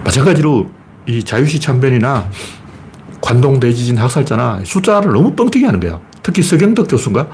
마찬가지로 0.04 0.68
이 1.06 1.24
자유시 1.24 1.60
참변이나 1.60 2.28
관동 3.20 3.60
대지진 3.60 3.96
학살자나 3.96 4.62
숫자를 4.64 5.12
너무 5.12 5.34
뻥튀기 5.34 5.64
하는 5.64 5.80
거야. 5.80 6.00
특히 6.22 6.42
서경덕 6.42 6.88
교수인가? 6.88 7.28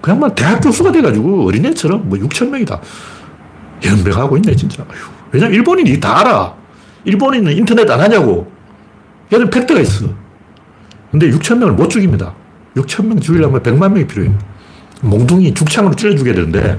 그 0.00 0.10
양반 0.10 0.34
대학 0.34 0.60
교수가 0.60 0.92
돼가지고 0.92 1.46
어린애처럼 1.46 2.08
뭐 2.08 2.18
6천 2.18 2.48
명이다. 2.48 2.80
연병하고 3.84 4.36
있네, 4.38 4.56
진짜. 4.56 4.84
왜냐면 5.30 5.54
일본인이 5.54 6.00
다 6.00 6.20
알아. 6.20 6.54
일본인은 7.06 7.56
인터넷 7.56 7.88
안 7.88 8.00
하냐고. 8.00 8.50
얘는 9.32 9.48
팩트가 9.48 9.80
있어. 9.80 10.06
근데 11.10 11.30
6천 11.30 11.58
명을 11.58 11.74
못 11.74 11.88
죽입니다. 11.88 12.34
6천 12.76 13.06
명 13.06 13.20
죽이려면 13.20 13.62
100만 13.62 13.92
명이 13.92 14.06
필요해요. 14.06 14.36
몽둥이 15.02 15.54
죽창으로 15.54 15.94
찔러 15.94 16.16
죽여야 16.16 16.34
되는데 16.34 16.78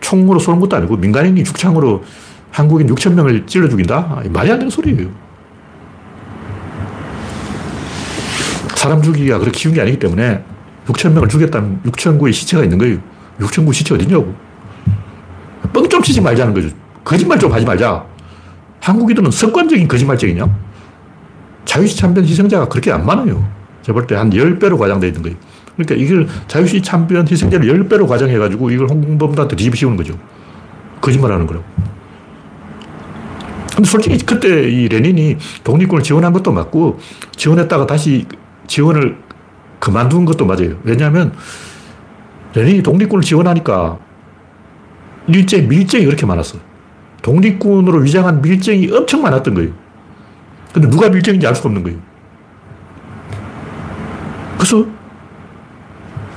총으로 0.00 0.38
쏘는 0.38 0.60
것도 0.60 0.76
아니고 0.76 0.96
민간인이 0.96 1.42
죽창으로 1.44 2.04
한국인 2.50 2.86
6천 2.88 3.14
명을 3.14 3.46
찔러 3.46 3.68
죽인다? 3.68 4.22
말이 4.30 4.50
안 4.50 4.58
되는 4.58 4.70
소리예요. 4.70 5.08
사람 8.76 9.00
죽이기가 9.02 9.38
그렇게 9.38 9.58
쉬운 9.58 9.74
게 9.74 9.80
아니기 9.80 9.98
때문에 9.98 10.44
6천 10.86 11.12
명을 11.12 11.28
죽였다면 11.28 11.80
6천 11.86 12.18
구의 12.18 12.34
시체가 12.34 12.62
있는 12.64 12.76
거예요. 12.76 12.98
6천 13.40 13.64
구 13.64 13.72
시체 13.72 13.94
어디냐고. 13.94 14.34
뻥 15.72 15.88
좀 15.88 16.02
치지 16.02 16.20
말자는 16.20 16.52
거죠. 16.52 16.68
거짓말 17.02 17.38
좀 17.38 17.50
하지 17.52 17.64
말자. 17.64 18.13
한국인들은 18.84 19.30
습관적인 19.30 19.88
거짓말쟁이냐? 19.88 20.46
자유시 21.64 21.96
참변 21.96 22.24
희생자가 22.24 22.68
그렇게 22.68 22.92
안 22.92 23.06
많아요. 23.06 23.48
제가 23.82 23.94
볼 23.98 24.06
때 24.06 24.14
한 24.14 24.30
10배로 24.30 24.78
과장되어 24.78 25.08
있는 25.08 25.22
거예요. 25.22 25.36
그러니까 25.76 25.94
이걸 25.94 26.28
자유시 26.46 26.82
참변 26.82 27.26
희생자를 27.26 27.66
10배로 27.66 28.06
과장해가지고 28.06 28.70
이걸 28.70 28.88
홍범도한테 28.88 29.56
뒤집어 29.56 29.74
씌우는 29.74 29.96
거죠. 29.96 30.14
거짓말하는 31.00 31.46
거라고. 31.46 31.64
근데 33.74 33.88
솔직히 33.88 34.18
그때 34.24 34.70
이 34.70 34.88
레닌이 34.88 35.36
독립군을 35.64 36.02
지원한 36.02 36.32
것도 36.32 36.52
맞고 36.52 37.00
지원했다가 37.34 37.86
다시 37.86 38.26
지원을 38.66 39.16
그만둔 39.80 40.24
것도 40.26 40.46
맞아요. 40.46 40.76
왜냐하면 40.84 41.32
레닌이 42.54 42.82
독립군을 42.82 43.22
지원하니까 43.22 43.98
일제, 45.26 45.62
밀정이 45.62 46.04
그렇게 46.04 46.24
많았어. 46.26 46.58
독립군으로 47.24 48.00
위장한 48.00 48.42
밀정이 48.42 48.90
엄청 48.92 49.22
많았던 49.22 49.54
거예요. 49.54 49.72
근데 50.74 50.90
누가 50.90 51.08
밀정인지 51.08 51.46
알 51.46 51.54
수가 51.54 51.70
없는 51.70 51.82
거예요. 51.82 51.98
그래서 54.58 54.84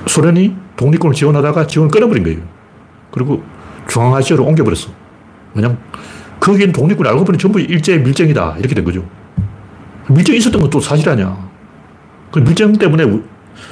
소련이 0.06 0.56
독립군을 0.76 1.14
지원하다가 1.14 1.66
지원을 1.66 1.90
끊어버린 1.90 2.24
거예요. 2.24 2.38
그리고 3.10 3.42
중앙아시아로 3.86 4.44
옮겨버렸어. 4.46 4.88
왜냐면 5.54 5.78
거기는 6.40 6.72
독립군 6.72 7.06
알고 7.06 7.24
보니 7.26 7.36
전부 7.36 7.60
일제 7.60 7.98
밀정이다. 7.98 8.56
이렇게 8.58 8.74
된 8.74 8.82
거죠. 8.82 9.06
밀정이 10.08 10.38
있었던 10.38 10.58
것도 10.58 10.80
사실 10.80 11.06
아니야. 11.10 11.36
그 12.30 12.38
밀정 12.38 12.72
때문에 12.72 13.04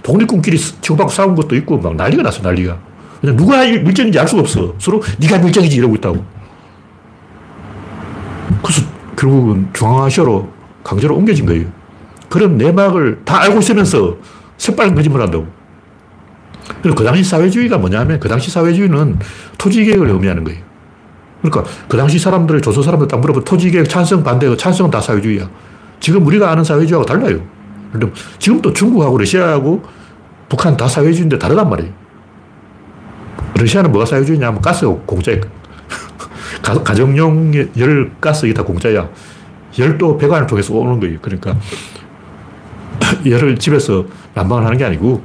독립군끼리 0.02 0.58
치고받고 0.58 1.10
싸운 1.10 1.34
것도 1.34 1.56
있고 1.56 1.78
막 1.78 1.96
난리가 1.96 2.22
났어, 2.22 2.42
난리가. 2.42 2.78
누가 3.22 3.64
밀정인지 3.64 4.18
알 4.18 4.28
수가 4.28 4.42
없어. 4.42 4.74
서로 4.78 5.02
네가 5.18 5.38
밀정이지 5.38 5.76
이러고 5.78 5.94
있다고. 5.94 6.35
결국은 9.16 9.68
중앙아시아로 9.72 10.48
강제로 10.84 11.16
옮겨진 11.16 11.46
거예요. 11.46 11.66
그런 12.28 12.56
내막을 12.58 13.22
다 13.24 13.42
알고 13.42 13.60
있으면서 13.60 14.16
새빨간 14.58 14.94
거짓말 14.94 15.22
한다고. 15.22 15.46
그 16.82 17.04
당시 17.04 17.22
사회주의가 17.24 17.78
뭐냐면 17.78 18.18
그 18.20 18.28
당시 18.28 18.50
사회주의는 18.50 19.18
토지개혁을 19.58 20.08
의미하는 20.10 20.44
거예요. 20.44 20.60
그러니까 21.42 21.70
그 21.88 21.96
당시 21.96 22.18
사람들, 22.18 22.60
조선 22.60 22.82
사람들 22.82 23.08
딱 23.08 23.20
물어보면 23.20 23.44
토지개혁 23.44 23.88
찬성, 23.88 24.22
반대, 24.22 24.54
찬성은 24.56 24.90
다 24.90 25.00
사회주의야. 25.00 25.48
지금 26.00 26.26
우리가 26.26 26.50
아는 26.50 26.64
사회주의하고 26.64 27.06
달라요. 27.06 27.40
지금 28.38 28.60
또 28.60 28.72
중국하고 28.72 29.18
러시아하고 29.18 29.82
북한 30.48 30.76
다 30.76 30.88
사회주의인데 30.88 31.38
다르단 31.38 31.68
말이에요. 31.70 31.92
러시아는 33.54 33.90
뭐가 33.92 34.06
사회주의냐면 34.06 34.60
가스가 34.60 34.92
공짜예요. 35.06 35.40
가 36.62 36.94
정용 36.94 37.52
열, 37.54 38.12
가스, 38.20 38.46
이게 38.46 38.54
다 38.54 38.62
공짜야. 38.62 39.08
열도 39.78 40.16
배관을 40.16 40.46
통해서 40.46 40.74
오는 40.74 40.98
거예요. 41.00 41.18
그러니까 41.20 41.56
열을 43.26 43.58
집에서 43.58 44.04
난방을 44.34 44.64
하는 44.64 44.78
게 44.78 44.84
아니고 44.84 45.22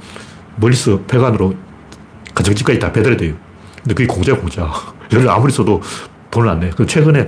멀리서 0.58 1.00
배관으로 1.08 1.56
가정집까지 2.34 2.80
다 2.80 2.92
배달이 2.92 3.18
돼요. 3.18 3.34
근데 3.82 3.94
그게 3.94 4.08
공짜 4.08 4.36
공짜. 4.36 4.72
열을 5.12 5.30
아무리 5.30 5.52
써도 5.52 5.82
돈을 6.30 6.50
안 6.50 6.60
내. 6.60 6.70
그 6.70 6.86
최근에 6.86 7.28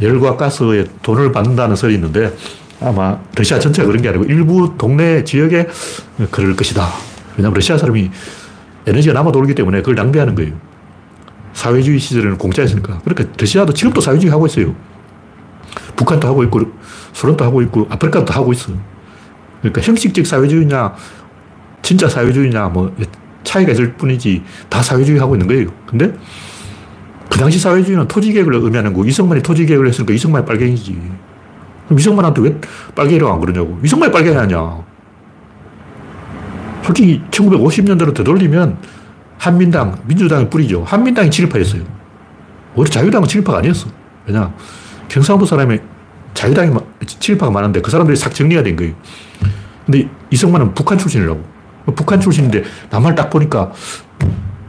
열과 0.00 0.36
가스에 0.36 0.84
돈을 1.02 1.32
받는다는 1.32 1.76
설이 1.76 1.94
있는데 1.94 2.34
아마 2.80 3.18
러시아 3.36 3.58
전체가 3.58 3.86
그런 3.86 4.02
게 4.02 4.08
아니고 4.08 4.24
일부 4.24 4.74
동네 4.76 5.24
지역에 5.24 5.68
그럴 6.30 6.56
것이다. 6.56 6.88
왜냐하면 7.36 7.54
러시아 7.54 7.78
사람이 7.78 8.10
에너지가 8.86 9.14
남아 9.14 9.32
돌기 9.32 9.54
때문에 9.54 9.78
그걸 9.78 9.94
낭비하는 9.94 10.34
거예요. 10.34 10.52
사회주의 11.52 11.98
시절에는 11.98 12.38
공짜였으니까. 12.38 13.00
그러니까 13.04 13.34
러시아도 13.38 13.72
지금도 13.72 14.00
사회주의 14.00 14.30
하고 14.30 14.46
있어요. 14.46 14.74
북한도 15.96 16.26
하고 16.28 16.42
있고, 16.44 16.60
소련도 17.12 17.44
하고 17.44 17.62
있고, 17.62 17.86
아프리카도 17.90 18.32
하고 18.32 18.52
있어. 18.52 18.72
그러니까 19.60 19.80
형식적 19.80 20.26
사회주의냐, 20.26 20.94
진짜 21.82 22.08
사회주의냐, 22.08 22.68
뭐, 22.68 22.94
차이가 23.44 23.72
있을 23.72 23.92
뿐이지, 23.94 24.42
다 24.68 24.82
사회주의 24.82 25.18
하고 25.18 25.34
있는 25.34 25.46
거예요. 25.46 25.68
근데, 25.86 26.12
그 27.30 27.38
당시 27.38 27.58
사회주의는 27.58 28.08
토지개혁을 28.08 28.54
의미하는 28.54 28.92
거고, 28.92 29.04
이승만이 29.04 29.42
토지개혁을 29.42 29.88
했으니까 29.88 30.12
이승만이 30.12 30.44
빨갱이지. 30.44 31.00
그럼 31.86 31.98
이승만한테 31.98 32.42
왜 32.42 32.60
빨갱이라고 32.94 33.32
안 33.32 33.40
그러냐고. 33.40 33.78
이승만이 33.82 34.12
빨갱이 34.12 34.36
아니야. 34.36 34.84
솔직히 36.82 37.22
1950년대로 37.30 38.14
되돌리면 38.14 38.76
한민당, 39.42 39.98
민주당이 40.04 40.48
뿌리죠. 40.48 40.84
한민당이 40.84 41.28
친일파였어요. 41.28 41.82
우리 42.76 42.88
자유당은 42.88 43.26
친일파가 43.26 43.58
아니었어. 43.58 43.90
왜냐, 44.24 44.54
경상도 45.08 45.44
사람이 45.44 45.80
자유당이 46.32 46.72
친일파가 47.04 47.50
많은데 47.50 47.80
그 47.80 47.90
사람들이 47.90 48.16
싹 48.16 48.32
정리가 48.32 48.62
된 48.62 48.76
거예요. 48.76 48.94
근데 49.84 50.08
이승만은 50.30 50.74
북한 50.74 50.96
출신이라고. 50.96 51.42
북한 51.96 52.20
출신인데 52.20 52.62
남한을 52.90 53.16
딱 53.16 53.30
보니까 53.30 53.72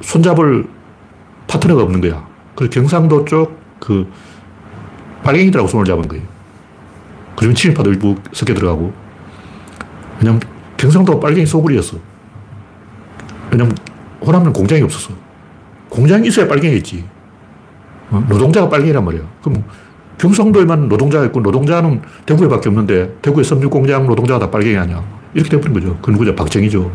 손잡을 0.01 0.65
파트너가 1.45 1.83
없는 1.83 2.01
거야. 2.01 2.27
그래서 2.55 2.71
경상도 2.73 3.25
쪽그 3.25 4.07
빨갱이들하고 5.23 5.69
손을 5.69 5.85
잡은 5.85 6.07
거예요. 6.07 6.25
그러면 7.35 7.53
친일파도 7.53 7.91
일부 7.91 8.15
섞여 8.31 8.55
들어가고. 8.55 8.91
왜냐면 10.17 10.41
경상도가 10.77 11.19
빨갱이 11.19 11.45
소굴이었어. 11.45 11.97
왜냐면 13.51 13.75
호남은 14.25 14.53
공장이 14.53 14.81
없었어. 14.81 15.13
공장이 15.89 16.27
있어야 16.27 16.47
빨갱이 16.47 16.77
있지. 16.77 17.05
어? 18.09 18.23
노동자가 18.29 18.69
빨갱이란 18.69 19.03
말이야. 19.03 19.21
그럼 19.43 19.63
경상도에만 20.17 20.87
노동자가 20.87 21.25
있고 21.25 21.41
노동자는 21.41 22.01
대구에밖에 22.25 22.69
없는데 22.69 23.17
대구의 23.21 23.43
섬유공장 23.43 24.05
노동자가 24.07 24.39
다 24.39 24.51
빨갱이 24.51 24.77
아니야. 24.77 25.03
이렇게 25.33 25.49
돼버린 25.49 25.73
거죠. 25.73 25.97
그 26.01 26.11
누구죠? 26.11 26.35
박정희죠. 26.35 26.91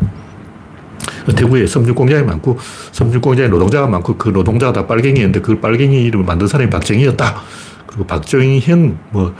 대구에 1.35 1.67
섬유공장이 1.67 2.23
많고 2.23 2.57
섬유공장에 2.91 3.49
노동자가 3.49 3.87
많고 3.87 4.17
그 4.17 4.29
노동자가 4.29 4.73
다 4.73 4.87
빨갱이였는데 4.87 5.41
그 5.41 5.59
빨갱이 5.59 6.03
이름을 6.05 6.25
만든 6.25 6.47
사람이 6.47 6.69
박정희였다. 6.69 7.41
그리고 7.85 8.05
박정희 8.05 8.61
형, 8.61 8.97
뭐, 9.11 9.33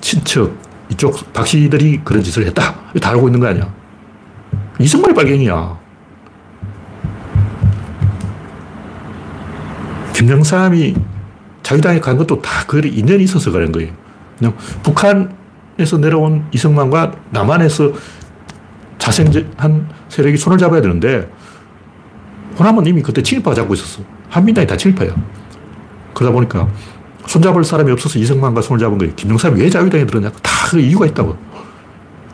친척, 0.00 0.52
이쪽 0.90 1.32
박씨들이 1.32 2.00
그런 2.04 2.22
짓을 2.22 2.46
했다. 2.46 2.74
다 3.00 3.10
알고 3.10 3.28
있는 3.28 3.40
거 3.40 3.46
아니야. 3.46 3.72
이승만이 4.78 5.14
빨갱이야. 5.14 5.87
김영삼이 10.18 10.96
자유당에 11.62 12.00
간 12.00 12.16
것도 12.16 12.42
다그 12.42 12.80
인연이 12.84 13.22
있어서 13.22 13.52
그런 13.52 13.70
거예요. 13.70 13.92
그냥 14.36 14.52
북한에서 14.82 15.98
내려온 16.00 16.44
이승만과 16.52 17.12
남한에서 17.30 17.92
자생한 18.98 19.88
세력이 20.08 20.36
손을 20.36 20.58
잡아야 20.58 20.80
되는데 20.80 21.30
호남은 22.58 22.84
이미 22.86 23.00
그때 23.00 23.22
친일파가 23.22 23.54
잡고 23.54 23.74
있었어. 23.74 24.02
한민당이 24.28 24.66
다 24.66 24.76
친일파야. 24.76 25.14
그러다 26.14 26.32
보니까 26.32 26.68
손잡을 27.26 27.62
사람이 27.62 27.92
없어서 27.92 28.18
이승만과 28.18 28.60
손을 28.60 28.80
잡은 28.80 28.98
거예요. 28.98 29.14
김영삼이 29.14 29.60
왜 29.60 29.70
자유당에 29.70 30.04
들었냐? 30.04 30.30
다 30.42 30.58
그 30.68 30.78
이유가 30.80 31.06
있다고. 31.06 31.34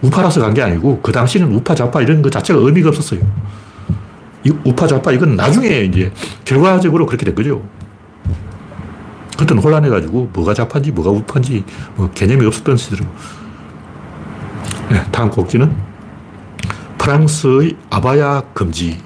우파라서 0.02 0.40
간 0.40 0.54
게 0.54 0.62
아니고 0.62 1.00
그 1.02 1.12
당시는 1.12 1.52
우파 1.54 1.74
좌파 1.74 2.00
이런 2.00 2.20
거 2.22 2.30
자체가 2.30 2.58
의미가 2.60 2.88
없었어요. 2.88 3.20
이 4.44 4.52
우파 4.64 4.86
좌파 4.86 5.10
이건 5.12 5.36
나중에 5.36 5.80
이제 5.80 6.12
결과적으로 6.44 7.06
그렇게 7.06 7.24
된 7.24 7.34
거죠. 7.34 7.62
그때는 9.38 9.62
혼란해가지고 9.62 10.30
뭐가 10.32 10.54
좌파인지 10.54 10.92
뭐가 10.92 11.10
우파인지 11.10 11.64
뭐 11.96 12.10
개념이 12.10 12.44
없었던 12.46 12.76
시절이고. 12.76 13.08
네, 14.90 15.02
다음 15.10 15.30
곡지는 15.30 15.74
프랑스의 16.98 17.76
아바야 17.90 18.42
금지. 18.52 19.02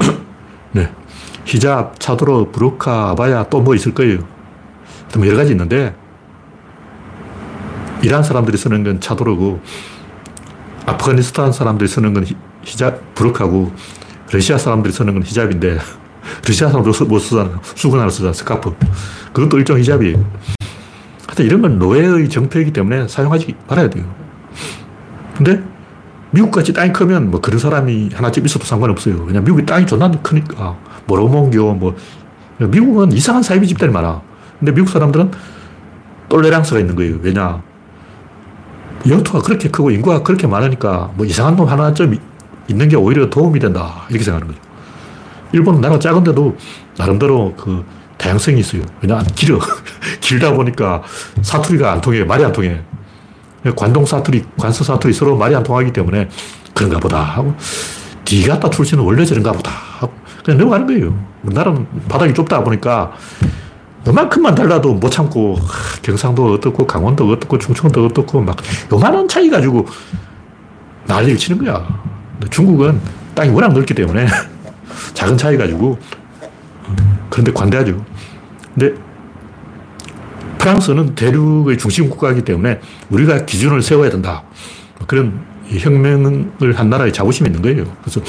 네. 0.72 0.90
히잡, 1.44 2.00
차도로, 2.00 2.50
브루카, 2.50 3.10
아바야 3.10 3.44
또 3.44 3.60
뭐 3.60 3.74
있을 3.74 3.94
거예요. 3.94 4.18
뭐 5.16 5.26
여러 5.26 5.36
가지 5.36 5.52
있는데 5.52 5.94
이란 8.02 8.22
사람들이 8.22 8.56
쓰는 8.56 8.84
건 8.84 9.00
차도르고 9.00 9.60
아프가니스탄 10.86 11.52
사람들이 11.52 11.88
쓰는 11.88 12.14
건 12.14 12.24
히잡, 12.64 13.14
브루카고 13.14 13.72
러시아 14.32 14.58
사람들이 14.58 14.92
쓰는 14.92 15.14
건 15.14 15.22
히잡인데 15.22 15.78
러시아 16.46 16.68
사람들 16.68 16.92
못 17.06 17.18
쓰잖아. 17.18 17.60
수건 17.62 18.00
하나 18.00 18.10
쓰잖아. 18.10 18.32
스카프. 18.32 18.74
그것도 19.32 19.58
일종 19.58 19.78
히잡이에요. 19.78 20.24
하여튼 21.26 21.44
이런 21.44 21.62
건 21.62 21.78
노예의 21.78 22.28
정표이기 22.28 22.72
때문에 22.72 23.08
사용하지 23.08 23.54
말아야 23.68 23.88
돼요. 23.88 24.04
근데 25.36 25.62
미국같이 26.32 26.72
땅이 26.72 26.92
크면 26.92 27.30
뭐 27.30 27.40
그런 27.40 27.58
사람이 27.58 28.10
하나쯤 28.12 28.44
있어도 28.44 28.64
상관없어요. 28.64 29.24
왜냐 29.24 29.40
미국이 29.40 29.64
땅이 29.66 29.86
존나 29.86 30.10
크니까. 30.10 30.76
모로몬교, 31.06 31.74
뭐. 31.74 31.96
미국은 32.58 33.12
이상한 33.12 33.42
사이비 33.42 33.66
집단이 33.66 33.92
많아. 33.92 34.20
근데 34.58 34.72
미국 34.72 34.90
사람들은 34.90 35.30
똘레랑스가 36.28 36.78
있는 36.78 36.94
거예요. 36.94 37.16
왜냐. 37.22 37.62
영토가 39.08 39.40
그렇게 39.40 39.70
크고 39.70 39.90
인구가 39.90 40.22
그렇게 40.22 40.46
많으니까 40.46 41.10
뭐 41.14 41.24
이상한 41.24 41.56
놈 41.56 41.66
하나쯤 41.66 42.18
있는 42.70 42.88
게 42.88 42.96
오히려 42.96 43.28
도움이 43.28 43.58
된다. 43.58 44.06
이렇게 44.08 44.24
생각하는 44.24 44.54
거죠. 44.54 44.70
일본은 45.52 45.80
나라가 45.80 45.98
작은데도 45.98 46.56
나름대로 46.96 47.54
그 47.56 47.84
다양성이 48.16 48.60
있어요. 48.60 48.82
왜냐 49.02 49.22
길어. 49.34 49.58
길다 50.20 50.54
보니까 50.54 51.02
사투리가 51.42 51.92
안 51.92 52.00
통해. 52.00 52.24
말이 52.24 52.44
안 52.44 52.52
통해. 52.52 52.80
관동 53.76 54.06
사투리, 54.06 54.44
관서 54.58 54.84
사투리 54.84 55.12
서로 55.12 55.36
말이 55.36 55.54
안 55.54 55.62
통하기 55.62 55.92
때문에 55.92 56.28
그런가 56.72 56.98
보다 56.98 57.20
하고 57.20 57.54
니 58.24 58.42
같다 58.46 58.70
출신은 58.70 59.04
원래 59.04 59.24
저런가 59.24 59.52
보다 59.52 59.70
하고 59.70 60.12
그냥 60.44 60.58
넘어가는 60.58 60.86
거예요. 60.86 61.14
우리나라는 61.42 61.86
바닥이 62.08 62.32
좁다 62.32 62.62
보니까 62.62 63.12
요만큼만 64.06 64.54
달라도 64.54 64.94
못 64.94 65.10
참고 65.10 65.58
경상도 66.00 66.54
어떻고 66.54 66.86
강원도 66.86 67.28
어떻고 67.28 67.58
충청도 67.58 68.06
어떻고 68.06 68.40
막 68.40 68.56
요만한 68.92 69.28
차이 69.28 69.50
가지고 69.50 69.86
난리를 71.06 71.36
치는 71.36 71.64
거야. 71.64 71.86
중국은 72.48 73.00
땅이 73.34 73.50
워낙 73.50 73.72
넓기 73.72 73.94
때문에 73.94 74.26
작은 75.14 75.36
차이 75.36 75.56
가지고 75.56 75.98
그런데 77.28 77.52
관대하죠. 77.52 78.04
근데 78.74 78.94
프랑스는 80.58 81.14
대륙의 81.14 81.78
중심 81.78 82.10
국가이기 82.10 82.42
때문에 82.42 82.80
우리가 83.08 83.46
기준을 83.46 83.82
세워야 83.82 84.10
된다. 84.10 84.42
그런 85.06 85.40
혁명을 85.68 86.74
한 86.74 86.90
나라의 86.90 87.12
자부심이 87.12 87.48
있는 87.48 87.62
거예요. 87.62 87.84
그래서 88.02 88.20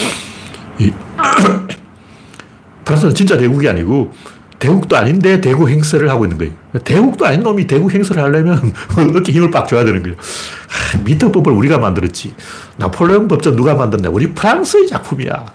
이 0.79 0.91
프랑스는 2.85 3.13
진짜 3.13 3.37
대국이 3.37 3.67
아니고 3.67 4.13
대국도 4.61 4.95
아닌데 4.95 5.41
대국 5.41 5.69
행세를 5.69 6.07
하고 6.11 6.23
있는 6.23 6.37
거예요. 6.37 6.53
대국도 6.83 7.25
아닌 7.25 7.41
놈이 7.41 7.65
대국 7.65 7.91
행세를 7.91 8.21
하려면 8.21 8.71
어깨 9.17 9.31
힘을 9.31 9.49
빡 9.49 9.67
줘야 9.67 9.83
되는 9.83 10.03
거예요. 10.03 10.15
아, 10.15 10.97
미터법을 11.03 11.51
우리가 11.51 11.79
만들었지. 11.79 12.35
나폴레옹 12.77 13.27
법전 13.27 13.55
누가 13.55 13.73
만들냐? 13.73 14.09
우리 14.09 14.31
프랑스의 14.33 14.87
작품이야. 14.87 15.47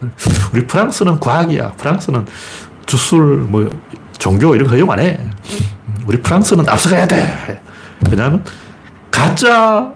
우리 0.52 0.66
프랑스는 0.66 1.20
과학이야. 1.20 1.74
프랑스는 1.74 2.26
주술, 2.86 3.36
뭐, 3.48 3.70
종교 4.18 4.56
이런 4.56 4.66
거 4.66 4.74
허용 4.74 4.90
안 4.90 4.98
해. 4.98 5.20
우리 6.04 6.20
프랑스는 6.20 6.68
앞서가야 6.68 7.06
돼. 7.06 7.62
왜냐하면 8.10 8.44
가짜 9.12 9.92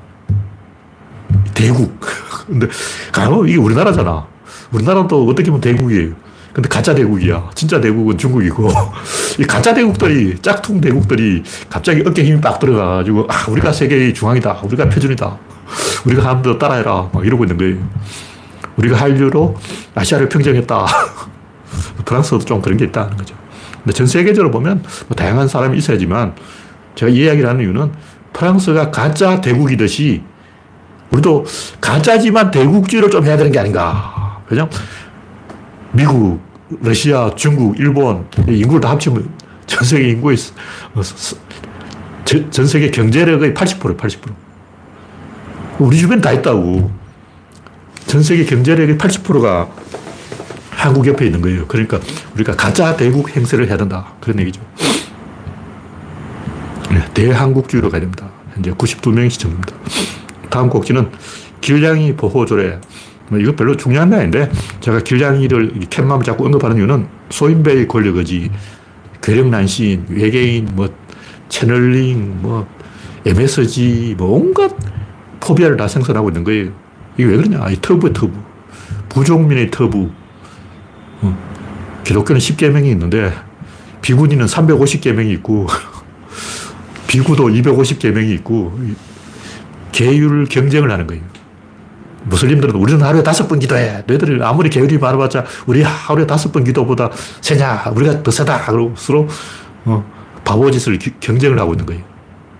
대국. 1.52 1.98
근데 2.46 2.68
가면 3.10 3.48
이게 3.48 3.58
우리나라잖아. 3.58 4.24
우리나라도 4.70 5.26
어떻게 5.26 5.50
보면 5.50 5.60
대국이에요. 5.60 6.29
근데 6.52 6.68
가짜 6.68 6.94
대국이야. 6.94 7.50
진짜 7.54 7.80
대국은 7.80 8.18
중국이고. 8.18 8.68
이 9.38 9.44
가짜 9.44 9.72
대국들이, 9.72 10.36
짝퉁 10.42 10.80
대국들이 10.80 11.42
갑자기 11.68 12.02
어깨 12.06 12.24
힘이 12.24 12.40
빡 12.40 12.58
들어가가지고, 12.58 13.26
아, 13.28 13.50
우리가 13.50 13.72
세계의 13.72 14.14
중앙이다. 14.14 14.60
우리가 14.64 14.88
표준이다. 14.88 15.38
우리가 16.06 16.28
하는 16.28 16.42
대로 16.42 16.58
따라해라. 16.58 17.10
막 17.12 17.24
이러고 17.24 17.44
있는 17.44 17.56
거예요. 17.56 17.76
우리가 18.76 18.96
한류로 18.96 19.56
아시아를 19.94 20.28
평정했다. 20.28 20.86
프랑스도 22.04 22.40
좀 22.40 22.60
그런 22.60 22.76
게 22.76 22.86
있다는 22.86 23.16
거죠. 23.16 23.34
근데 23.84 23.92
전 23.92 24.06
세계적으로 24.06 24.50
보면 24.50 24.82
뭐 25.06 25.16
다양한 25.16 25.48
사람이 25.48 25.78
있어야지만 25.78 26.34
제가 26.94 27.10
이 27.10 27.16
이야기를 27.16 27.48
하는 27.48 27.62
이유는 27.62 27.92
프랑스가 28.32 28.90
가짜 28.90 29.40
대국이듯이 29.40 30.22
우리도 31.10 31.44
가짜지만 31.80 32.50
대국주의를 32.50 33.10
좀 33.10 33.24
해야 33.24 33.36
되는 33.36 33.50
게 33.52 33.58
아닌가. 33.58 34.40
그냥 34.46 34.68
미국, 35.92 36.40
러시아, 36.80 37.30
중국, 37.34 37.78
일본 37.78 38.26
인구를 38.48 38.80
다 38.80 38.90
합치면 38.90 39.28
전 39.66 39.84
세계 39.84 40.10
인구의 40.10 40.36
어, 40.94 41.02
전 42.24 42.66
세계 42.66 42.90
경제력의 42.90 43.54
80%, 43.54 43.96
80%. 43.96 44.32
우리 45.80 45.98
주변 45.98 46.20
다 46.20 46.32
있다고. 46.32 46.90
전 48.06 48.22
세계 48.22 48.44
경제력의 48.44 48.98
80%가 48.98 49.68
한국 50.70 51.06
옆에 51.06 51.26
있는 51.26 51.40
거예요. 51.40 51.66
그러니까 51.66 52.00
우리가 52.34 52.54
가짜 52.56 52.96
대국 52.96 53.34
행세를 53.36 53.68
해야 53.68 53.76
된다. 53.76 54.12
그런 54.20 54.40
얘기죠. 54.40 54.60
네, 56.90 57.04
대한국주의로 57.14 57.90
가야 57.90 58.00
됩니다. 58.00 58.30
현재 58.54 58.70
92명이 58.72 59.30
시청입니다. 59.30 59.74
다음 60.48 60.68
곡지는 60.68 61.10
길냥이 61.60 62.16
보호조례. 62.16 62.80
뭐 63.30 63.38
이거 63.38 63.54
별로 63.54 63.76
중요한 63.76 64.10
게 64.10 64.16
아닌데 64.16 64.50
제가 64.80 65.00
길냥이를 65.00 65.72
캣맘을 65.88 66.24
자꾸 66.24 66.44
언급하는 66.44 66.76
이유는 66.76 67.06
소인배의 67.30 67.86
권력의지, 67.86 68.50
괴력난신, 69.22 70.06
외계인, 70.08 70.68
뭐 70.74 70.92
채널링, 71.48 72.42
뭐 72.42 72.66
MSG, 73.24 74.16
뭐 74.18 74.36
온갖 74.36 74.74
포비아를 75.38 75.76
다 75.76 75.86
생산하고 75.86 76.30
있는 76.30 76.42
거예요. 76.42 76.72
이게 77.16 77.24
왜 77.24 77.36
그러냐? 77.36 77.70
이 77.70 77.76
터부의 77.80 78.12
터부. 78.12 78.32
부족민의 79.08 79.70
터부. 79.70 80.10
기독교는 82.04 82.40
10계명이 82.40 82.86
있는데 82.86 83.32
비구니는 84.02 84.46
350계명이 84.46 85.30
있고 85.34 85.68
비구도 87.06 87.48
250계명이 87.48 88.30
있고 88.38 88.76
계율 89.92 90.46
경쟁을 90.46 90.90
하는 90.90 91.06
거예요. 91.06 91.22
무슬림들은 92.24 92.74
우리는 92.74 93.02
하루에 93.02 93.22
다섯 93.22 93.48
번 93.48 93.58
기도해. 93.58 94.04
너희들 94.06 94.42
아무리 94.42 94.70
게으리 94.70 94.98
말해봤자 94.98 95.44
우리 95.66 95.82
하루에 95.82 96.26
다섯 96.26 96.52
번 96.52 96.64
기도보다 96.64 97.10
세냐. 97.40 97.92
우리가 97.94 98.22
더 98.22 98.30
세다. 98.30 98.66
그러고 98.66 98.94
서로 98.96 99.26
어, 99.84 100.04
바보짓을 100.44 100.98
기, 100.98 101.12
경쟁을 101.20 101.58
하고 101.58 101.72
있는 101.72 101.86
거예요. 101.86 102.02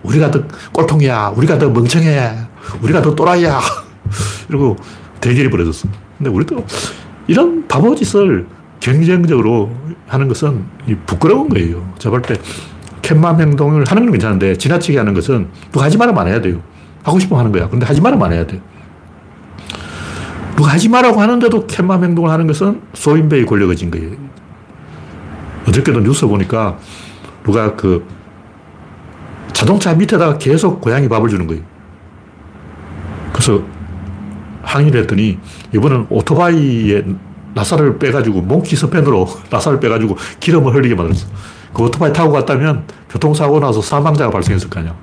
우리가 0.02 0.30
더 0.30 0.42
꼴통이야. 0.72 1.34
우리가 1.36 1.58
더 1.58 1.68
멍청해. 1.68 2.32
우리가 2.82 3.02
더 3.02 3.14
또라이야. 3.14 3.60
이러고 4.48 4.76
대결이 5.20 5.50
벌어졌어. 5.50 5.88
근데 6.16 6.30
우리도 6.30 6.64
이런 7.26 7.66
바보짓을 7.68 8.46
경쟁적으로 8.80 9.70
하는 10.06 10.26
것은 10.26 10.64
부끄러운 11.06 11.48
거예요. 11.48 11.92
제가 11.98 12.10
볼 12.10 12.22
때, 12.22 12.34
캣맘 13.02 13.40
행동을 13.40 13.84
하는 13.86 14.04
건 14.04 14.12
괜찮은데, 14.12 14.56
지나치게 14.56 14.98
하는 14.98 15.14
것은 15.14 15.48
누가 15.70 15.84
하지 15.84 15.98
안 16.00 16.26
해야 16.26 16.40
돼요. 16.40 16.60
하고 17.02 17.18
싶으면 17.18 17.38
하는 17.40 17.52
거야. 17.52 17.68
근데 17.68 17.86
하지 17.86 18.00
말으면 18.00 18.26
안 18.26 18.32
해야 18.32 18.46
돼. 18.46 18.60
누가 20.60 20.72
하지 20.72 20.90
말라고 20.90 21.18
하는데도 21.18 21.66
캣맘 21.66 22.04
행동을 22.04 22.30
하는 22.30 22.46
것은 22.46 22.82
소인배의 22.92 23.46
권력을 23.46 23.74
진 23.76 23.90
거예요. 23.90 24.10
어저께도 25.66 26.00
뉴스 26.00 26.26
보니까 26.26 26.76
누가 27.42 27.74
그 27.74 28.06
자동차 29.54 29.94
밑에다가 29.94 30.36
계속 30.36 30.82
고양이 30.82 31.08
밥을 31.08 31.30
주는 31.30 31.46
거예요. 31.46 31.62
그래서 33.32 33.62
항의를 34.62 35.00
했더니 35.00 35.38
이번은 35.74 36.08
오토바이에 36.10 37.04
나사를 37.54 37.98
빼가지고 37.98 38.42
몽키 38.42 38.76
스팬으로 38.76 39.28
나사를 39.48 39.80
빼가지고 39.80 40.18
기름을 40.40 40.74
흘리게 40.74 40.94
만들었어. 40.94 41.26
그 41.72 41.84
오토바이 41.84 42.12
타고 42.12 42.32
갔다면 42.32 42.84
교통사고 43.08 43.60
나서 43.60 43.80
사망자가 43.80 44.30
발생했을 44.30 44.68
거 44.68 44.80
아니야. 44.80 44.94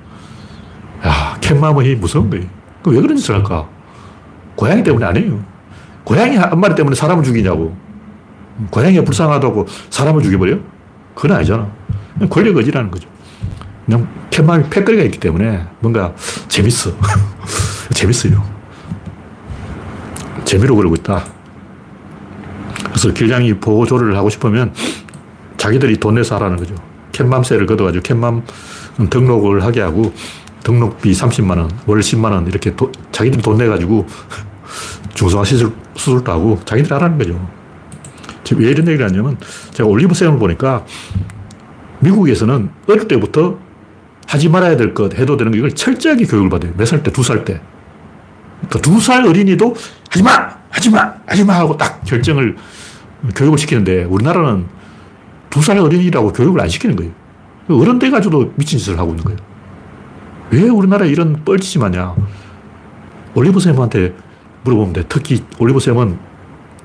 야, 1.04 1.36
캣마음이 1.40 1.96
무서운 1.96 2.30
거예요. 2.30 2.46
왜 2.84 3.00
그런 3.00 3.16
짓을 3.16 3.34
할까? 3.34 3.68
고양이 4.58 4.82
때문에 4.82 5.06
아니에요. 5.06 5.40
고양이 6.02 6.34
한 6.34 6.58
마리 6.58 6.74
때문에 6.74 6.96
사람을 6.96 7.22
죽이냐고. 7.22 7.76
고양이가 8.70 9.04
불쌍하다고 9.04 9.66
사람을 9.88 10.20
죽여버려? 10.20 10.58
그건 11.14 11.36
아니잖아. 11.36 11.70
권력 12.28 12.56
의지라는 12.56 12.90
거죠. 12.90 13.08
그냥 13.86 14.08
캣마음이 14.30 14.68
패거리가 14.68 15.04
있기 15.04 15.20
때문에 15.20 15.64
뭔가 15.78 16.12
재밌어. 16.48 16.90
재밌어요. 17.94 18.44
재미로 20.44 20.74
그러고 20.74 20.96
있다. 20.96 21.24
그래서 22.86 23.12
길냥이 23.12 23.54
보조를 23.60 24.16
하고 24.16 24.28
싶으면 24.28 24.74
자기들이 25.56 25.98
돈 25.98 26.16
내서 26.16 26.34
하라는 26.34 26.56
거죠. 26.56 26.74
캣맘세를 27.12 27.66
걷어가지고 27.66 28.02
캣맘 28.02 28.42
등록을 29.08 29.62
하게 29.62 29.82
하고 29.82 30.12
등록비 30.64 31.12
30만원, 31.12 31.70
월 31.86 32.00
10만원 32.00 32.48
이렇게 32.48 32.74
도, 32.74 32.90
자기들이 33.12 33.40
돈 33.40 33.56
내가지고 33.56 34.06
중성화 35.18 35.44
시술, 35.44 35.72
수술도 35.96 36.30
하고 36.30 36.60
자기들이 36.64 36.92
하라는 36.94 37.18
거죠. 37.18 37.48
왜 38.56 38.70
이런 38.70 38.86
얘기를 38.86 39.04
하냐면 39.04 39.36
제가 39.72 39.88
올리브쌤을 39.88 40.38
보니까 40.38 40.86
미국에서는 41.98 42.70
어릴 42.88 43.08
때부터 43.08 43.58
하지 44.28 44.48
말아야 44.48 44.76
될 44.76 44.94
것, 44.94 45.12
해도 45.18 45.36
되는 45.36 45.50
거 45.50 45.58
이걸 45.58 45.70
철저하게 45.74 46.24
교육을 46.24 46.48
받아요. 46.50 46.72
몇 46.76 46.84
살 46.86 47.02
때? 47.02 47.10
두 47.10 47.22
살 47.24 47.44
때. 47.44 47.60
그러니까 48.68 48.78
두 48.80 49.00
살 49.00 49.26
어린이도 49.26 49.74
하지 50.08 50.22
마! 50.22 50.50
하지 50.70 50.88
마! 50.90 51.14
하지 51.26 51.44
마! 51.44 51.54
하고 51.54 51.76
딱 51.76 52.00
결정을 52.04 52.56
교육을 53.34 53.58
시키는데 53.58 54.04
우리나라는 54.04 54.66
두 55.50 55.60
살 55.60 55.78
어린이라고 55.78 56.32
교육을 56.32 56.60
안 56.60 56.68
시키는 56.68 56.94
거예요. 56.94 57.10
어른 57.70 57.98
돼가지고도 57.98 58.52
미친 58.54 58.78
짓을 58.78 58.98
하고 59.00 59.10
있는 59.10 59.24
거예요. 59.24 59.38
왜 60.50 60.68
우리나라에 60.68 61.08
이런 61.08 61.44
뻘짓이 61.44 61.82
많냐. 61.82 62.14
올리브쌤한테 63.34 64.14
돼. 64.92 65.02
특히 65.08 65.42
올리브쌤은 65.58 66.18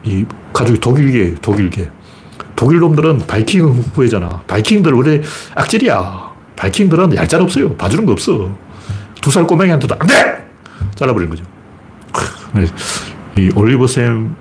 이 0.03 0.25
가족이 0.53 0.79
독일계, 0.79 1.35
독일계. 1.41 1.89
독일 2.55 2.79
놈들은 2.79 3.19
바이킹 3.27 3.65
후예잖아. 3.95 4.43
바이킹들 4.47 4.93
원래 4.93 5.21
악질이야. 5.55 6.31
바이킹들은 6.55 7.15
얄짤 7.15 7.41
없어요. 7.41 7.75
봐주는 7.75 8.05
거 8.05 8.11
없어. 8.13 8.49
두 9.21 9.31
살 9.31 9.47
꼬맹이한테도 9.47 9.95
안 9.99 10.07
돼! 10.07 10.47
잘라버린 10.95 11.29
거죠. 11.29 11.43
이 13.37 13.49
올리브쌤 13.55 14.35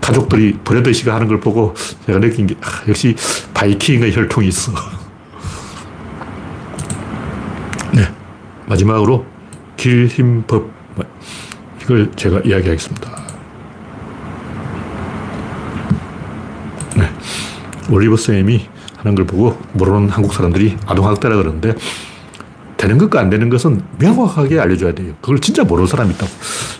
가족들이 0.00 0.58
버려드시가 0.64 1.14
하는 1.14 1.26
걸 1.28 1.40
보고 1.40 1.72
제가 2.04 2.18
느낀 2.20 2.46
게, 2.46 2.54
아, 2.60 2.82
역시 2.88 3.14
바이킹의 3.54 4.14
혈통이 4.14 4.48
있어. 4.48 4.72
네. 7.94 8.02
마지막으로 8.66 9.24
길힘법. 9.76 10.76
이걸 11.86 12.10
제가 12.16 12.40
이야기하겠습니다. 12.40 13.10
네. 16.96 17.08
올리브 17.88 18.16
쌤이 18.16 18.68
하는 18.96 19.14
걸 19.14 19.24
보고 19.24 19.56
모르는 19.72 20.08
한국 20.08 20.34
사람들이 20.34 20.76
아동학대라 20.84 21.36
그러는데 21.36 21.74
되는 22.76 22.98
것과 22.98 23.20
안 23.20 23.30
되는 23.30 23.48
것은 23.48 23.82
명확하게 23.98 24.58
알려줘야 24.58 24.92
돼요. 24.92 25.14
그걸 25.20 25.38
진짜 25.40 25.62
모르는 25.62 25.86
사람이 25.86 26.12
있다고. 26.14 26.30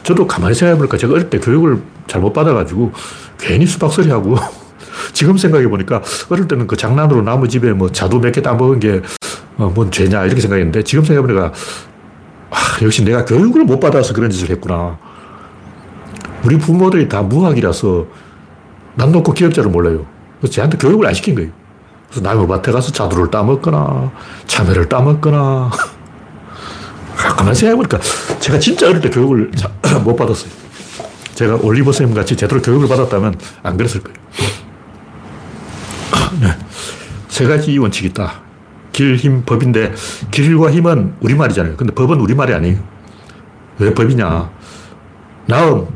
저도 0.03 0.27
가만히 0.27 0.57
생각해보니까 0.57 0.97
제가 0.97 1.15
어릴 1.15 1.31
때 1.31 1.39
교육을 1.39 1.81
잘못 2.09 2.33
받아가지고 2.33 2.93
괜히 3.39 3.65
수박소리 3.65 4.11
하고 4.11 4.37
지금 5.15 5.39
생각해 5.39 5.69
보니까 5.69 6.03
어릴 6.31 6.49
때는 6.49 6.67
그 6.67 6.77
장난으로 6.77 7.23
나무 7.23 7.49
집에 7.49 7.73
뭐 7.73 7.91
자두 7.93 8.19
몇 8.19 8.33
개 8.33 8.43
따먹은 8.43 8.81
게 8.81 9.03
어, 9.57 9.71
뭔 9.73 9.91
죄냐 9.93 10.25
이렇게 10.27 10.41
생각했는데 10.41 10.83
지금 10.83 11.05
생각해 11.05 11.27
보니까 11.27 11.53
아, 12.57 12.83
역시 12.83 13.05
내가 13.05 13.27
교육을 13.27 13.65
못 13.65 13.79
받아서 13.79 14.15
그런 14.15 14.31
짓을 14.31 14.49
했구나. 14.49 14.99
우리 16.43 16.57
부모들이 16.57 17.07
다 17.09 17.23
무학이라서 17.23 18.07
남 18.95 19.13
놓고 19.13 19.35
기업자를 19.35 19.71
몰라요. 19.71 20.07
그래서 20.41 20.55
쟤한테 20.55 20.79
교육을 20.79 21.07
안 21.07 21.13
시킨 21.13 21.35
거예요. 21.35 21.51
그래서 22.09 22.23
남의 22.23 22.47
밭에 22.47 22.73
가서 22.73 22.91
자두를 22.93 23.31
따먹거나 23.31 24.11
참외를 24.47 24.89
따먹거나 24.89 25.71
가만 27.37 27.55
생각해보니까 27.55 27.99
제가 28.41 28.59
진짜 28.59 28.89
어릴 28.89 29.03
때 29.03 29.11
교육을 29.11 29.51
못 30.03 30.17
받았어요. 30.17 30.51
제가 31.35 31.57
올리버 31.57 31.93
쌤 31.93 32.15
같이 32.15 32.37
제대로 32.37 32.63
교육을 32.63 32.89
받았다면 32.89 33.39
안 33.65 33.77
그랬을 33.77 34.03
거예요. 34.03 34.17
네. 36.41 36.57
세 37.29 37.47
가지 37.47 37.77
원칙이 37.77 38.09
있다. 38.09 38.46
길, 38.97 39.15
힘, 39.17 39.43
법인데 39.45 39.93
길과 40.31 40.71
힘은 40.73 41.17
우리말이잖아요. 41.21 41.77
근데 41.77 41.93
법은 41.93 42.19
우리말이 42.19 42.55
아니에요. 42.55 42.79
왜 43.79 43.93
법이냐. 43.93 44.51
나음, 45.45 45.87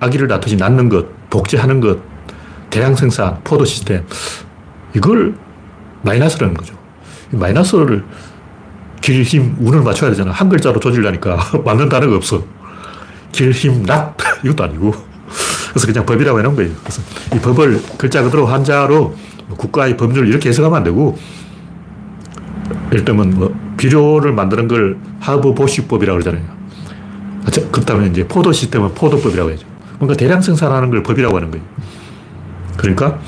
아기를 0.00 0.28
낳듯이 0.28 0.56
낳는 0.56 0.88
것, 0.88 1.06
복제하는 1.28 1.78
것, 1.80 1.98
대량 2.70 2.96
생산, 2.96 3.38
포도 3.44 3.66
시스템. 3.66 4.02
이걸 4.96 5.34
마이너스라는 6.00 6.54
거죠. 6.54 6.74
마이너스를 7.32 8.02
길, 9.02 9.22
힘, 9.24 9.54
운을 9.60 9.82
맞춰야 9.82 10.08
되잖아. 10.08 10.30
한 10.30 10.48
글자로 10.48 10.80
조질려니까 10.80 11.36
맞는 11.66 11.90
단어가 11.90 12.16
없어. 12.16 12.42
길, 13.30 13.50
힘, 13.50 13.82
낙. 13.82 14.16
이것도 14.42 14.64
아니고. 14.64 14.94
그래서 15.68 15.86
그냥 15.86 16.06
법이라고 16.06 16.38
해놓은 16.38 16.56
거예요. 16.56 16.72
그래서 16.80 17.02
이 17.34 17.38
법을 17.40 17.82
글자 17.98 18.22
그대로 18.22 18.46
한자로 18.46 19.14
국가의 19.58 19.98
법률 19.98 20.28
이렇게 20.28 20.48
해석하면 20.48 20.78
안 20.78 20.84
되고, 20.84 21.18
들면 22.90 23.30
뭐 23.38 23.54
비료를 23.76 24.32
만드는 24.32 24.68
걸 24.68 24.98
하부 25.20 25.54
보식법이라고 25.54 26.20
그러잖아요. 26.20 26.58
그렇다면 27.70 28.10
이제 28.10 28.26
포도 28.26 28.52
시스템은 28.52 28.94
포도법이라고 28.94 29.50
해야죠. 29.50 29.66
뭔가 29.98 30.14
대량 30.16 30.40
생산하는 30.40 30.90
걸 30.90 31.02
법이라고 31.02 31.36
하는 31.36 31.50
거예요. 31.50 31.64
그러니까 32.76 33.18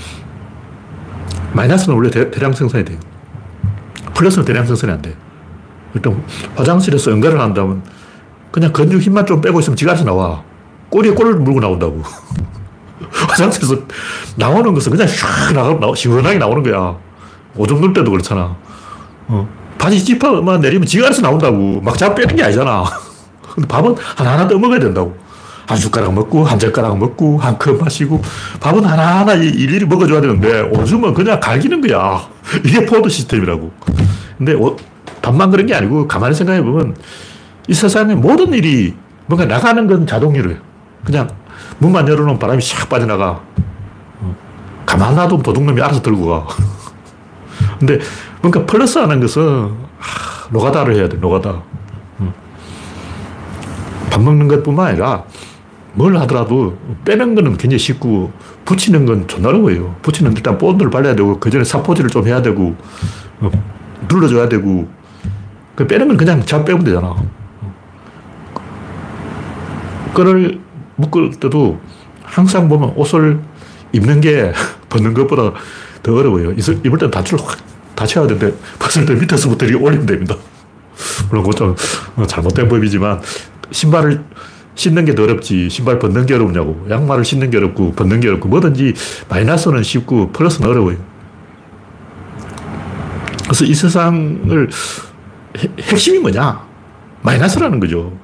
마이너스는 1.53 1.97
원래 1.97 2.11
대, 2.11 2.31
량 2.41 2.53
생산이 2.53 2.85
돼요. 2.85 2.99
플러스는 4.15 4.45
대량 4.45 4.67
생산이 4.67 4.93
안 4.93 5.03
돼요. 5.03 5.15
일단 5.95 6.23
화장실에서 6.55 7.11
연결을 7.11 7.41
한다면 7.41 7.83
그냥 8.51 8.73
근육 8.73 9.01
힘만 9.01 9.27
좀 9.27 9.41
빼고 9.41 9.61
있으면 9.61 9.77
지가 9.77 9.93
알아서 9.93 10.05
나와. 10.05 10.43
꼬리에 10.91 11.13
꼬리를 11.13 11.39
물고 11.39 11.61
나온다고. 11.61 12.03
화장실에서 13.11 13.77
나오는 14.37 14.73
것은 14.75 14.93
그냥 14.93 15.07
샥 15.07 15.55
나가, 15.55 15.95
시원하게 15.95 16.39
나오는 16.39 16.63
거야. 16.63 16.97
오줌 17.57 17.81
눌 17.81 17.93
때도 17.93 18.11
그렇잖아. 18.11 18.57
어. 19.31 19.49
바지 19.79 20.05
지퍼만 20.05 20.61
내리면 20.61 20.87
지가 20.87 21.07
알아서 21.07 21.23
나온다고. 21.23 21.81
막 21.81 21.97
잡아 21.97 22.15
빼는 22.15 22.37
게 22.37 22.43
아니잖아. 22.45 22.85
근데 23.55 23.67
밥은 23.67 23.95
하나하나 24.17 24.47
떠먹어야 24.49 24.79
된다고. 24.79 25.17
한 25.67 25.79
숟가락 25.79 26.13
먹고, 26.15 26.45
한 26.45 26.59
젓가락 26.59 26.99
먹고, 26.99 27.39
한 27.39 27.57
컵 27.57 27.81
마시고, 27.81 28.21
밥은 28.61 28.85
하나하나 28.85 29.35
일일이 29.35 29.85
먹어줘야 29.87 30.21
되는데, 30.21 30.63
오줌은 30.63 31.15
그냥 31.15 31.39
갈기는 31.39 31.81
거야. 31.81 32.21
이게 32.67 32.85
포드 32.85 33.09
시스템이라고. 33.09 33.71
근데 34.37 34.57
밥만 35.23 35.51
그런 35.53 35.67
게 35.67 35.75
아니고, 35.77 36.09
가만히 36.09 36.35
생각해 36.35 36.63
보면, 36.63 36.97
이 37.69 37.75
세상의 37.75 38.17
모든 38.17 38.53
일이 38.53 38.95
뭔가 39.27 39.47
나가는 39.47 39.87
건 39.87 40.09
자동이래요. 40.09 40.57
그냥 41.05 41.29
문만 41.79 42.09
열어놓으면 42.09 42.41
바람이 42.41 42.61
샥 42.61 42.89
빠져나가. 42.89 43.41
어. 44.21 44.37
가만 44.85 45.15
놔두면 45.15 45.43
도둑놈이 45.45 45.81
알아서 45.81 46.03
들고 46.03 46.27
가. 46.27 46.47
근데 47.79 48.01
뭔가 48.41 48.65
플러스 48.65 48.99
하는 48.99 49.21
것은 49.21 49.43
하, 49.99 50.49
노가다를 50.51 50.97
해야 50.97 51.09
돼, 51.09 51.17
노가다. 51.19 51.63
어. 52.19 52.35
밥 54.11 54.23
먹는 54.23 54.49
것 54.49 54.63
뿐만 54.63 54.89
아니라 54.89 55.25
뭘 55.93 56.17
하더라도 56.19 56.79
빼는 57.05 57.35
거는 57.35 57.57
굉장히 57.57 57.79
쉽고 57.79 58.33
붙이는 58.65 59.05
건 59.05 59.27
존나 59.29 59.49
어려워요. 59.49 59.97
붙이는 60.03 60.33
일단 60.37 60.57
본드를 60.57 60.91
발라야 60.91 61.15
되고 61.15 61.39
그 61.39 61.51
전에 61.51 61.65
사포질을 61.65 62.11
좀 62.11 62.27
해야 62.27 62.41
되고 62.41 62.77
어, 63.41 63.51
눌러줘야 64.09 64.49
되고 64.49 64.89
그 65.75 65.87
빼는 65.87 66.09
건 66.09 66.17
그냥 66.17 66.45
잡 66.45 66.65
빼면 66.65 66.85
되잖아. 66.85 67.15
끈을 70.15 70.61
묶을 70.97 71.31
때도 71.33 71.81
항상 72.23 72.69
보면 72.69 72.93
옷을 72.97 73.41
입는 73.93 74.21
게 74.21 74.53
벗는 74.89 75.15
것보다 75.15 75.53
더 76.03 76.15
어려워요. 76.15 76.53
입을 76.53 76.99
때 76.99 77.11
단추를 77.11 77.45
확 77.45 77.59
닫혀야 78.01 78.27
되는데 78.27 78.57
벗을 78.79 79.05
때 79.05 79.15
밑에서부터 79.15 79.67
이렇게 79.67 79.85
올리면 79.85 80.07
됩니다. 80.07 80.37
물론 81.29 81.45
그건 81.45 81.77
좀 82.17 82.27
잘못된 82.27 82.69
법이지만 82.69 83.21
신발을 83.71 84.25
신는 84.75 85.05
게더 85.05 85.23
어렵지 85.25 85.69
신발 85.69 85.99
벗는 85.99 86.25
게 86.25 86.35
어렵냐고 86.35 86.87
양말을 86.89 87.25
신는 87.25 87.51
게 87.51 87.59
어렵고 87.59 87.93
벗는 87.93 88.21
게 88.21 88.29
어렵고 88.29 88.49
뭐든지 88.49 88.95
마이너스는 89.29 89.83
쉽고 89.83 90.33
플러스는 90.33 90.71
어려워요. 90.71 90.97
그래서 93.45 93.65
이 93.65 93.75
세상을 93.75 94.71
핵심이 95.81 96.19
뭐냐? 96.21 96.63
마이너스라는 97.23 97.81
거죠. 97.81 98.17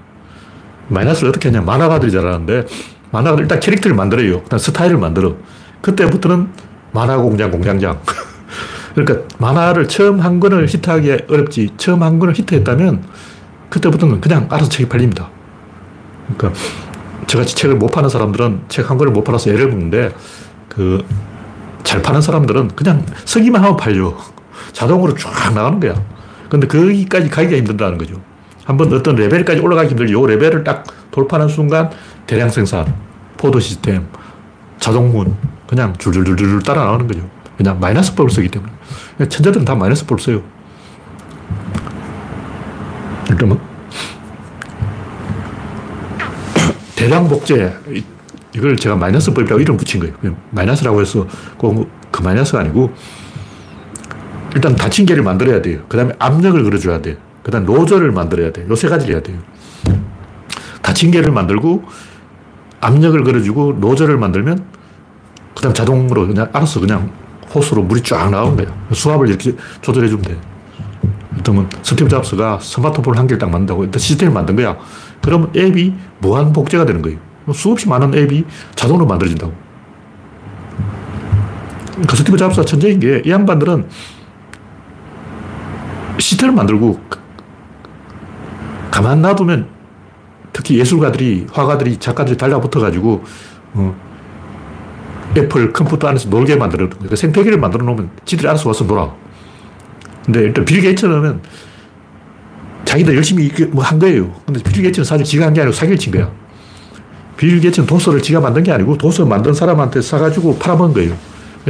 마이너스를 0.88 1.30
어떻게 1.30 1.48
하냐. 1.48 1.62
만화가들이 1.62 2.12
잘하는데, 2.12 2.64
만화가 3.10 3.40
일단 3.40 3.58
캐릭터를 3.58 3.96
만들어요. 3.96 4.44
그다음 4.44 4.58
스타일을 4.58 4.98
만들어. 4.98 5.34
그때부터는 5.82 6.48
만화 6.92 7.16
공장, 7.16 7.50
공장장. 7.50 8.00
그러니까 8.96 9.28
만화를 9.38 9.88
처음 9.88 10.20
한 10.20 10.40
권을 10.40 10.66
히트하기 10.66 11.10
어렵지, 11.28 11.70
처음 11.76 12.02
한 12.02 12.18
권을 12.18 12.34
히트했다면, 12.34 13.04
그때부터는 13.68 14.22
그냥 14.22 14.46
알아서 14.50 14.70
책이 14.70 14.88
팔립니다. 14.88 15.28
그러니까, 16.36 16.58
저같이 17.26 17.54
책을 17.54 17.76
못 17.76 17.88
파는 17.88 18.08
사람들은 18.08 18.62
책 18.68 18.88
한 18.88 18.96
권을 18.96 19.12
못 19.12 19.22
팔아서 19.22 19.50
애를 19.50 19.68
먹는데, 19.68 20.14
그, 20.70 21.04
잘 21.84 22.00
파는 22.00 22.22
사람들은 22.22 22.68
그냥 22.68 23.04
서기만 23.26 23.62
하면 23.62 23.76
팔려. 23.76 24.16
자동으로 24.72 25.14
쫙 25.14 25.52
나가는 25.52 25.78
거야. 25.78 25.94
근데 26.48 26.66
거기까지 26.66 27.28
가기가 27.28 27.56
힘들다는 27.58 27.98
거죠. 27.98 28.20
한번 28.64 28.92
어떤 28.94 29.14
레벨까지 29.14 29.60
올라가기 29.60 29.90
힘들지. 29.90 30.14
요 30.14 30.24
레벨을 30.26 30.64
딱 30.64 30.84
돌파하는 31.10 31.48
순간 31.48 31.90
대량 32.26 32.48
생산, 32.48 32.86
포도 33.36 33.60
시스템, 33.60 34.06
자동문, 34.78 35.36
그냥 35.68 35.94
줄줄줄줄 35.98 36.62
따라 36.62 36.84
나오는 36.84 37.06
거죠. 37.06 37.35
그냥 37.56 37.78
마이너스 37.80 38.14
법을 38.14 38.30
쓰기 38.30 38.48
때문에. 38.48 38.72
천재들은 39.18 39.64
다 39.64 39.74
마이너스 39.74 40.04
법을 40.06 40.22
써요. 40.22 40.42
그러면 43.30 43.60
대량 46.94 47.28
복제, 47.28 47.74
이걸 48.54 48.76
제가 48.76 48.96
마이너스 48.96 49.32
법이라고 49.32 49.60
이름 49.60 49.76
붙인 49.76 50.00
거예요. 50.00 50.36
마이너스라고 50.50 51.00
해서 51.00 51.26
꼭 51.58 51.88
그 52.16 52.22
마이너스가 52.22 52.60
아니고 52.60 52.94
일단 54.54 54.74
닫힌 54.74 55.04
개를 55.04 55.22
만들어야 55.22 55.60
돼요. 55.60 55.80
그 55.86 55.98
다음에 55.98 56.14
압력을 56.18 56.62
걸어줘야 56.62 57.02
돼요. 57.02 57.16
그 57.42 57.50
다음 57.50 57.66
노즐을 57.66 58.10
만들어야 58.10 58.52
돼요. 58.52 58.66
요 58.70 58.74
세 58.74 58.88
가지를 58.88 59.16
해야 59.16 59.22
돼요. 59.22 59.38
닫힌 60.80 61.10
계를 61.10 61.30
만들고 61.32 61.84
압력을 62.80 63.22
걸어주고 63.22 63.74
노즐을 63.80 64.16
만들면 64.16 64.64
그 65.54 65.60
다음 65.62 65.74
자동으로 65.74 66.26
그냥 66.26 66.48
알아서 66.54 66.80
그냥 66.80 67.10
호스로 67.56 67.82
물이 67.82 68.02
쫙 68.02 68.30
나오는 68.30 68.56
거예요. 68.56 68.72
수압을 68.92 69.28
이렇게 69.28 69.54
조절해 69.80 70.08
주면 70.08 70.22
돼요. 70.22 70.36
그러면 71.42 71.68
스티브 71.82 72.08
잡스가 72.08 72.58
스마트폰을 72.60 73.18
한 73.18 73.26
개를 73.26 73.38
딱 73.38 73.50
만든다고 73.50 73.84
일단 73.84 73.98
시스템을 73.98 74.32
만든 74.32 74.56
거야. 74.56 74.76
그러면 75.22 75.50
앱이 75.56 75.94
무한 76.18 76.52
복제가 76.52 76.84
되는 76.84 77.02
거예요. 77.02 77.18
수없이 77.52 77.88
많은 77.88 78.14
앱이 78.14 78.44
자동으로 78.74 79.06
만들어진다고. 79.06 79.52
그 82.06 82.16
스티브 82.16 82.36
잡스가 82.36 82.64
천재인 82.64 83.00
게 83.00 83.22
이 83.24 83.30
양반들은 83.30 83.86
시스템을 86.18 86.54
만들고 86.54 87.00
가만 88.90 89.20
놔두면 89.22 89.68
특히 90.52 90.78
예술가들이, 90.78 91.46
화가들이, 91.52 91.98
작가들이 91.98 92.38
달라붙어가지고, 92.38 93.24
어, 93.74 93.94
애플 95.36 95.72
컴퓨터 95.72 96.08
안에서 96.08 96.28
놀게 96.28 96.56
만들어 96.56 96.86
놓은 96.86 96.98
거예요. 96.98 97.16
생태계를 97.16 97.58
만들어 97.58 97.84
놓으면 97.84 98.10
지들이 98.24 98.48
알아서 98.48 98.68
와서 98.68 98.84
놀아. 98.84 99.12
근데 100.24 100.40
일단 100.40 100.64
빌 100.64 100.80
게이츠는 100.80 101.40
자기도 102.84 103.14
열심히 103.14 103.50
뭐 103.70 103.84
한 103.84 103.98
거예요. 103.98 104.32
근데 104.46 104.62
빌 104.62 104.82
게이츠는 104.82 105.04
사실 105.04 105.24
지가 105.24 105.46
한 105.46 105.54
게 105.54 105.60
아니고 105.60 105.74
사기를 105.74 105.98
친 105.98 106.12
거야. 106.12 106.30
빌 107.36 107.60
게이츠는 107.60 107.86
도스를 107.86 108.22
지가 108.22 108.40
만든 108.40 108.62
게 108.62 108.72
아니고 108.72 108.96
도스 108.96 109.26
만든 109.26 109.52
사람한테 109.52 110.00
사가지고 110.00 110.58
팔아먹은 110.58 110.94
거예요. 110.94 111.14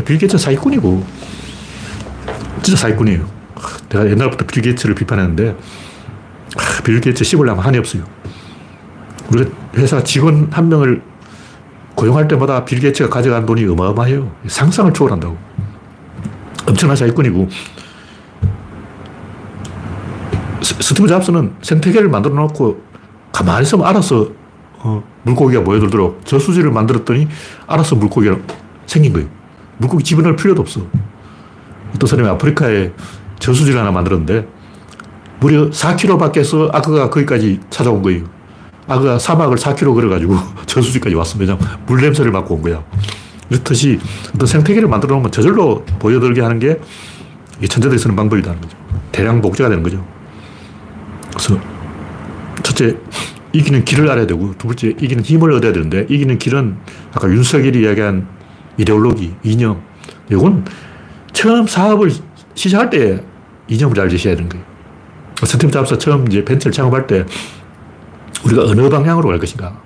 빌 0.05 0.19
게이츠는 0.19 0.39
사기꾼이고, 0.39 1.05
진짜 2.63 2.79
사기꾼이에요. 2.79 3.27
내가 3.89 4.09
옛날부터 4.11 4.45
빌 4.47 4.63
게이츠를 4.63 4.95
비판했는데, 4.95 5.57
빌 6.85 7.01
게이츠 7.01 7.25
씹으려면 7.25 7.65
한이 7.65 7.79
없어요. 7.79 8.05
우리가 9.33 9.51
회사 9.77 10.05
직원 10.05 10.49
한 10.53 10.69
명을 10.69 11.03
고용할 11.97 12.29
때마다 12.29 12.65
빌 12.65 12.79
게이츠가 12.79 13.11
가져간 13.11 13.47
돈이 13.47 13.67
어마어마해요. 13.67 14.31
상상을 14.47 14.93
초월한다고. 14.93 15.37
엄청난 16.69 16.97
사기꾼이고 16.97 17.49
스티브 20.61 21.09
잡스는 21.09 21.55
생태계를 21.63 22.09
만들어 22.09 22.35
놓고 22.35 22.83
가만히 23.33 23.63
있으면 23.63 23.87
알아서 23.87 24.29
어, 24.79 25.03
물고기가 25.23 25.63
모여들도록 25.63 26.25
저수지를 26.27 26.71
만들었더니 26.71 27.29
알아서 27.67 27.97
물고기가 27.97 28.37
생긴 28.87 29.13
거예요. 29.15 29.29
물고기 29.79 30.05
집어넣을 30.05 30.37
필요도 30.37 30.61
없어. 30.61 30.83
어떤 31.95 32.09
사람이 32.09 32.29
아프리카에 32.29 32.93
저수지를 33.39 33.81
하나 33.81 33.91
만들었는데 33.91 34.47
무려 35.41 35.71
4km 35.71 36.19
밖에서 36.19 36.69
아크가 36.73 37.11
거기까지 37.11 37.61
찾아온 37.71 38.03
거예요. 38.03 38.25
아크가 38.89 39.19
사막을 39.19 39.57
4km 39.57 39.95
걸어가지고 39.95 40.37
저수지까지 40.67 41.15
왔어. 41.15 41.39
왜냐면 41.39 41.61
물 41.87 42.01
냄새를 42.01 42.31
맡고 42.31 42.55
온 42.55 42.63
거야. 42.63 42.85
이렇듯이 43.51 43.99
어떤 44.35 44.47
생태계를 44.47 44.89
만들어 44.89 45.15
놓으면 45.17 45.31
저절로 45.31 45.85
보여들게 45.99 46.41
하는 46.41 46.59
게 46.59 46.79
천재들이 47.69 47.99
쓰는 47.99 48.17
방법이라는 48.17 48.61
거죠. 48.61 48.77
대량 49.13 49.41
복제가 49.41 49.69
되는 49.69 49.83
거죠. 49.83 50.05
그래서 51.31 51.59
첫째, 52.63 52.97
이기는 53.53 53.85
길을 53.85 54.11
알아야 54.11 54.27
되고, 54.27 54.53
두 54.59 54.67
번째, 54.67 54.89
이기는 54.89 55.25
힘을 55.25 55.53
얻어야 55.53 55.73
되는데, 55.73 56.07
이기는 56.09 56.39
길은 56.39 56.77
아까 57.15 57.29
윤석열이 57.29 57.81
이야기한 57.81 58.27
이데올로기, 58.77 59.35
이념. 59.45 59.81
이건 60.31 60.65
처음 61.33 61.67
사업을 61.67 62.11
시작할 62.55 62.91
때 62.91 63.23
이념을 63.69 63.95
잘 63.95 64.09
제시해야 64.09 64.37
되는 64.37 64.49
거예요. 64.49 64.65
스티브 65.45 65.71
잡스 65.71 65.99
처음 65.99 66.27
이제 66.27 66.45
벤처를 66.45 66.73
창업할 66.73 67.07
때 67.07 67.25
우리가 68.47 68.63
어느 68.63 68.89
방향으로 68.89 69.29
갈 69.29 69.39
것인가. 69.39 69.77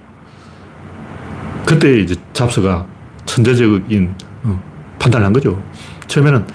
그때 1.64 1.98
이제 1.98 2.14
잡스가 2.32 2.86
천재적인 3.24 4.14
어, 4.44 4.62
판단을 4.98 5.26
한 5.26 5.32
거죠. 5.32 5.62
처음에는 6.06 6.46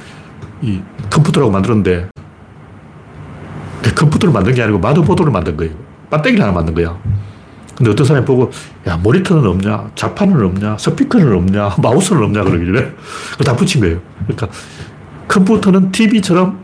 이 0.62 0.82
컴퓨터라고 1.10 1.52
만들었는데 1.52 2.10
그 3.82 3.94
컴퓨터를 3.94 4.34
만든 4.34 4.54
게 4.54 4.62
아니고 4.62 4.80
마더보드를 4.80 5.32
만든 5.32 5.58
거예요. 5.58 5.74
배터리를 6.10 6.42
하나 6.42 6.52
만든 6.52 6.74
거야. 6.74 6.98
근데 7.76 7.92
어떤 7.92 8.06
사람이 8.06 8.26
보고, 8.26 8.50
야, 8.88 8.96
모니터는 8.96 9.46
없냐, 9.50 9.92
자판은 9.96 10.46
없냐, 10.46 10.78
스피커는 10.78 11.36
없냐, 11.36 11.76
마우스는 11.84 12.24
없냐, 12.24 12.44
그러길래, 12.44 12.94
그거 13.32 13.44
다 13.44 13.54
붙인 13.54 13.82
거예요. 13.82 14.00
그러니까, 14.24 14.48
컴퓨터는 15.28 15.92
TV처럼 15.92 16.58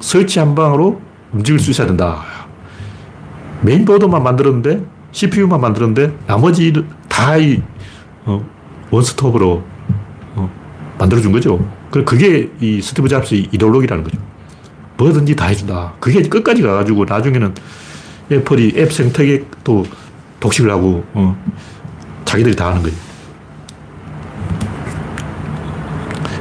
설치 0.00 0.40
한 0.40 0.56
방으로 0.56 1.00
움직일 1.32 1.60
수 1.60 1.70
있어야 1.70 1.86
된다. 1.86 2.20
메인보드만 3.62 4.22
만들었는데, 4.22 4.84
CPU만 5.12 5.60
만들었는데, 5.60 6.16
나머지 6.26 6.72
다 7.08 7.36
이, 7.36 7.62
어, 8.24 8.44
원스톱으로, 8.90 9.62
어, 10.36 10.50
만들어준 10.98 11.32
거죠. 11.32 11.58
그게 11.90 12.50
이 12.60 12.82
스티브 12.82 13.08
잡스의 13.08 13.48
이데올로기라는 13.52 14.04
거죠. 14.04 14.18
뭐든지 14.96 15.36
다 15.36 15.46
해준다. 15.46 15.94
그게 16.00 16.22
끝까지 16.22 16.62
가가지고 16.62 17.04
나중에는 17.04 17.54
애플이 18.30 18.74
앱 18.76 18.92
생태계도 18.92 19.86
독식을 20.40 20.70
하고, 20.70 21.04
어, 21.14 21.36
자기들이 22.24 22.54
다 22.56 22.68
하는 22.68 22.82
거예요. 22.82 22.96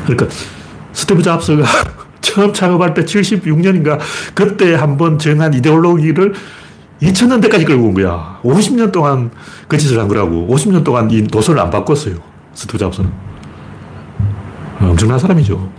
그러니까 0.08 0.28
스티브 0.94 1.22
잡스가 1.22 1.64
처음 2.22 2.54
창업할 2.54 2.94
때 2.94 3.04
76년인가 3.04 4.00
그때 4.34 4.74
한번 4.74 5.20
정한 5.20 5.54
이데올로기를 5.54 6.34
2000년대까지 7.02 7.66
끌고 7.66 7.88
온 7.88 7.94
거야. 7.94 8.40
50년 8.44 8.92
동안 8.92 9.32
그 9.68 9.78
짓을 9.78 10.00
한 10.00 10.08
거라고. 10.08 10.48
50년 10.48 10.84
동안 10.84 11.10
이 11.12 11.22
노선을 11.22 11.60
안 11.62 11.70
바꿨어요. 11.70 12.16
스티브 12.54 12.78
잡스는. 12.78 13.12
엄청난 14.80 15.20
사람이죠. 15.20 15.72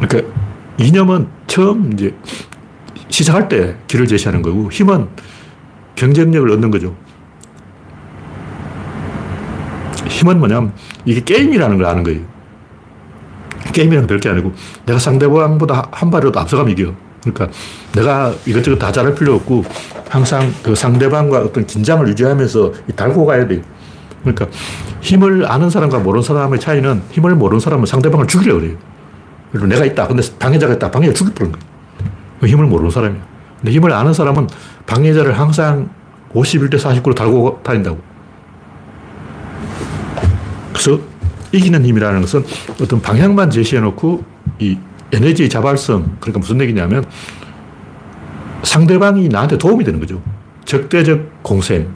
그러니까 0.00 0.32
이념은 0.78 1.28
처음 1.46 1.92
이제 1.92 2.14
시작할 3.08 3.48
때 3.48 3.76
길을 3.86 4.06
제시하는 4.06 4.42
거고 4.42 4.70
힘은 4.70 5.08
경쟁력을 5.94 6.50
얻는 6.50 6.70
거죠. 6.70 6.94
힘은 10.08 10.38
뭐냐면 10.38 10.72
이게 11.04 11.22
게임이라는 11.22 11.78
걸 11.78 11.86
아는 11.86 12.02
거예요. 12.02 12.20
게임이랑 13.72 14.06
별게 14.06 14.28
아니고 14.28 14.52
내가 14.86 14.98
상대방보다 14.98 15.88
한 15.90 16.10
발이라도 16.10 16.38
앞서가면 16.40 16.72
이겨. 16.72 16.94
그러니까 17.32 17.48
내가 17.94 18.32
이것저것 18.46 18.78
다 18.78 18.92
잘할 18.92 19.14
필요 19.14 19.34
없고 19.34 19.64
항상 20.08 20.52
그 20.62 20.74
상대방과 20.74 21.40
어떤 21.40 21.66
긴장을 21.66 22.06
유지하면서 22.08 22.72
달고 22.94 23.26
가야 23.26 23.46
돼요. 23.46 23.60
그러니까 24.22 24.46
힘을 25.00 25.50
아는 25.50 25.70
사람과 25.70 25.98
모르는 25.98 26.22
사람의 26.22 26.60
차이는 26.60 27.02
힘을 27.10 27.34
모르는 27.34 27.60
사람은 27.60 27.86
상대방을 27.86 28.26
죽이려고 28.26 28.60
그래요. 28.60 28.76
그리고 29.52 29.66
내가 29.66 29.84
있다. 29.84 30.06
근데 30.06 30.22
방해자가 30.38 30.74
있다. 30.74 30.90
방해자 30.90 31.14
죽일 31.14 31.34
뻔한 31.34 31.52
거예요. 31.52 31.66
그 32.40 32.46
힘을 32.46 32.66
모르는 32.66 32.90
사람이야. 32.90 33.22
근데 33.60 33.72
힘을 33.72 33.92
아는 33.92 34.12
사람은 34.12 34.48
방해자를 34.86 35.38
항상 35.38 35.88
51대 36.34 36.76
49로 36.76 37.14
달고 37.14 37.60
다닌다고. 37.62 37.98
그래서 40.72 41.00
이기는 41.52 41.84
힘이라는 41.84 42.20
것은 42.20 42.44
어떤 42.80 43.00
방향만 43.00 43.50
제시해 43.50 43.80
놓고 43.80 44.24
이 44.58 44.76
에너지의 45.12 45.48
자발성, 45.48 46.16
그러니까 46.20 46.38
무슨 46.40 46.60
얘기냐면 46.60 47.04
상대방이 48.62 49.28
나한테 49.28 49.58
도움이 49.58 49.84
되는 49.84 50.00
거죠. 50.00 50.20
적대적 50.64 51.42
공생, 51.42 51.88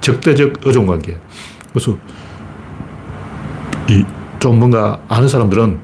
적대적 0.00 0.60
의존관계. 0.64 1.18
그래서 1.72 1.96
이 3.88 4.04
좀 4.42 4.58
뭔가 4.58 5.00
아는 5.06 5.28
사람들은 5.28 5.78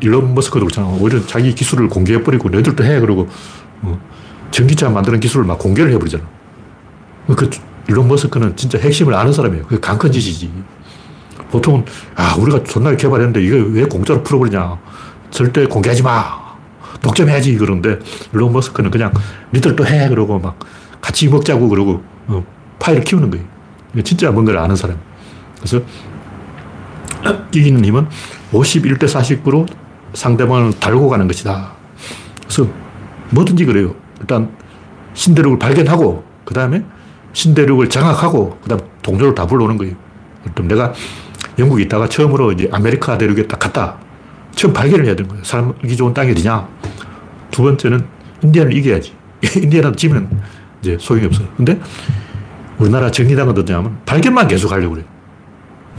일론 0.00 0.34
머스크도 0.34 0.64
그렇잖아. 0.64 0.88
오히려 0.88 1.24
자기 1.26 1.54
기술을 1.54 1.90
공개해버리고 1.90 2.48
너희들도 2.48 2.82
해. 2.82 2.98
그러고 3.00 3.28
어, 3.82 4.00
전기차 4.50 4.88
만드는 4.88 5.20
기술을 5.20 5.44
막 5.44 5.58
공개를 5.58 5.92
해버리잖아. 5.92 6.24
그 7.36 7.50
일론 7.86 8.08
머스크는 8.08 8.56
진짜 8.56 8.78
핵심을 8.78 9.12
아는 9.12 9.30
사람이에요. 9.30 9.64
그게 9.66 9.78
강큰 9.78 10.10
짓이지. 10.10 10.50
보통은, 11.50 11.84
아, 12.14 12.34
우리가 12.38 12.64
존나 12.64 12.96
개발했는데 12.96 13.42
이거 13.42 13.56
왜 13.56 13.84
공짜로 13.84 14.22
풀어버리냐. 14.22 14.78
절대 15.30 15.66
공개하지 15.66 16.02
마. 16.02 16.46
독점해야지. 17.02 17.56
그러는데 17.56 17.98
일론 18.32 18.52
머스크는 18.52 18.90
그냥 18.90 19.12
니들 19.52 19.76
또 19.76 19.86
해. 19.86 20.08
그러고 20.08 20.38
막 20.38 20.58
같이 21.00 21.28
먹자고 21.28 21.68
그러고 21.68 22.02
어, 22.28 22.44
파이를 22.78 23.04
키우는 23.04 23.30
거예요. 23.30 23.44
진짜 24.04 24.30
뭔가를 24.30 24.60
아는 24.60 24.76
사람. 24.76 24.98
그래서 25.56 25.80
이기는 27.52 27.84
힘은 27.84 28.08
51대 28.52 29.04
49로 29.04 29.66
상대방을 30.14 30.78
달고 30.78 31.08
가는 31.08 31.26
것이다. 31.26 31.72
그래서 32.42 32.68
뭐든지 33.30 33.64
그래요. 33.64 33.94
일단 34.20 34.50
신대륙을 35.14 35.58
발견하고, 35.58 36.24
그 36.44 36.54
다음에 36.54 36.84
신대륙을 37.32 37.88
장악하고, 37.88 38.58
그 38.62 38.68
다음 38.68 38.80
동료를 39.02 39.34
다 39.34 39.46
불러오는 39.46 39.76
거예요. 39.78 39.94
그럼 40.54 40.68
내가 40.68 40.92
영국에 41.58 41.82
있다가 41.84 42.08
처음으로 42.08 42.52
이제 42.52 42.68
아메리카 42.72 43.18
대륙에 43.18 43.46
딱 43.46 43.58
갔다. 43.58 43.98
처음 44.56 44.72
발견을 44.72 45.04
해야 45.04 45.14
되는 45.14 45.28
거예요. 45.28 45.44
살기 45.44 45.96
좋은 45.96 46.12
땅이 46.12 46.32
어디냐? 46.32 46.66
두 47.50 47.62
번째는 47.62 48.04
인디아를 48.42 48.74
이겨야지. 48.74 49.12
인디아는 49.62 49.94
지면 49.96 50.42
이제 50.80 50.96
소용이 50.98 51.26
없어. 51.26 51.44
근데 51.56 51.78
우리나라 52.78 53.10
정의당은 53.10 53.56
어떠냐면 53.56 53.98
발견만 54.06 54.48
계속 54.48 54.72
하려고 54.72 54.94
그래. 54.94 55.04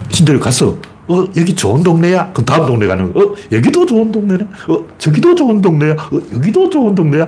신대륙 0.09 0.41
갔어. 0.41 0.77
어, 1.07 1.23
여기 1.37 1.55
좋은 1.55 1.83
동네야? 1.83 2.33
그럼 2.33 2.45
다음 2.45 2.65
동네 2.65 2.87
가는 2.87 3.13
거. 3.13 3.19
어, 3.19 3.35
여기도 3.51 3.85
좋은 3.85 4.11
동네네? 4.11 4.43
어, 4.67 4.85
저기도 4.97 5.35
좋은 5.35 5.61
동네야? 5.61 5.93
어, 5.93 6.19
여기도 6.33 6.69
좋은 6.69 6.93
동네야? 6.95 7.27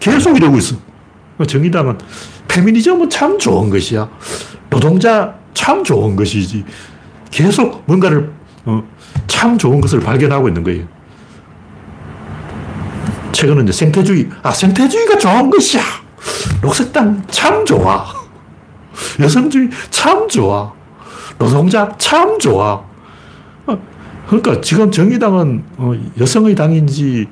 계속 0.00 0.36
이러고 0.36 0.58
있어. 0.58 0.76
어, 1.38 1.44
정의당은 1.44 1.98
페미니즘은 2.48 3.08
참 3.08 3.38
좋은 3.38 3.70
것이야. 3.70 4.08
노동자 4.68 5.34
참 5.54 5.82
좋은 5.82 6.16
것이지. 6.16 6.64
계속 7.30 7.84
뭔가를, 7.86 8.30
어, 8.66 8.82
참 9.26 9.58
좋은 9.58 9.80
것을 9.80 10.00
발견하고 10.00 10.48
있는 10.48 10.62
거예요. 10.62 10.86
최근은 13.32 13.64
이제 13.64 13.72
생태주의. 13.72 14.28
아, 14.42 14.50
생태주의가 14.50 15.18
좋은 15.18 15.50
것이야. 15.50 15.82
녹색당 16.62 17.24
참 17.30 17.64
좋아. 17.64 18.06
여성주의 19.20 19.70
참 19.90 20.28
좋아. 20.28 20.72
노동자 21.38 21.92
참 21.98 22.38
좋아. 22.38 22.84
그러니까 24.26 24.60
지금 24.60 24.90
정의당은 24.90 25.64
어, 25.76 25.92
여성의 26.18 26.54
당인지 26.54 27.28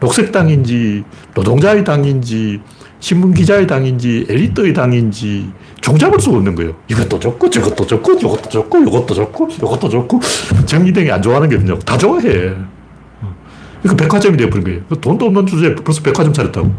녹색당인지 0.00 1.04
노동자의 1.34 1.84
당인지 1.84 2.60
신문 3.00 3.32
기자의 3.32 3.66
당인지 3.66 4.26
엘리트의 4.28 4.74
당인지 4.74 5.50
종잡을 5.80 6.20
수가 6.20 6.36
없는 6.36 6.54
거예요. 6.54 6.74
이것도 6.88 7.18
좋고 7.18 7.48
저것도 7.50 7.86
좋고 7.86 8.12
이것도 8.12 8.48
좋고 8.48 8.78
이것도 8.78 9.14
좋고 9.14 9.48
이것도 9.48 9.88
좋고 9.88 10.20
정의당이 10.66 11.10
안 11.10 11.20
좋아하는 11.22 11.48
게 11.48 11.56
없냐고. 11.56 11.80
다 11.80 11.96
좋아해. 11.96 12.54
그러니까 13.82 14.04
백화점이 14.04 14.36
되어버린 14.36 14.64
거예요. 14.64 15.00
돈도 15.00 15.26
없는 15.26 15.46
주제에 15.46 15.74
벌써 15.74 16.02
백화점 16.02 16.32
차렸다고. 16.32 16.72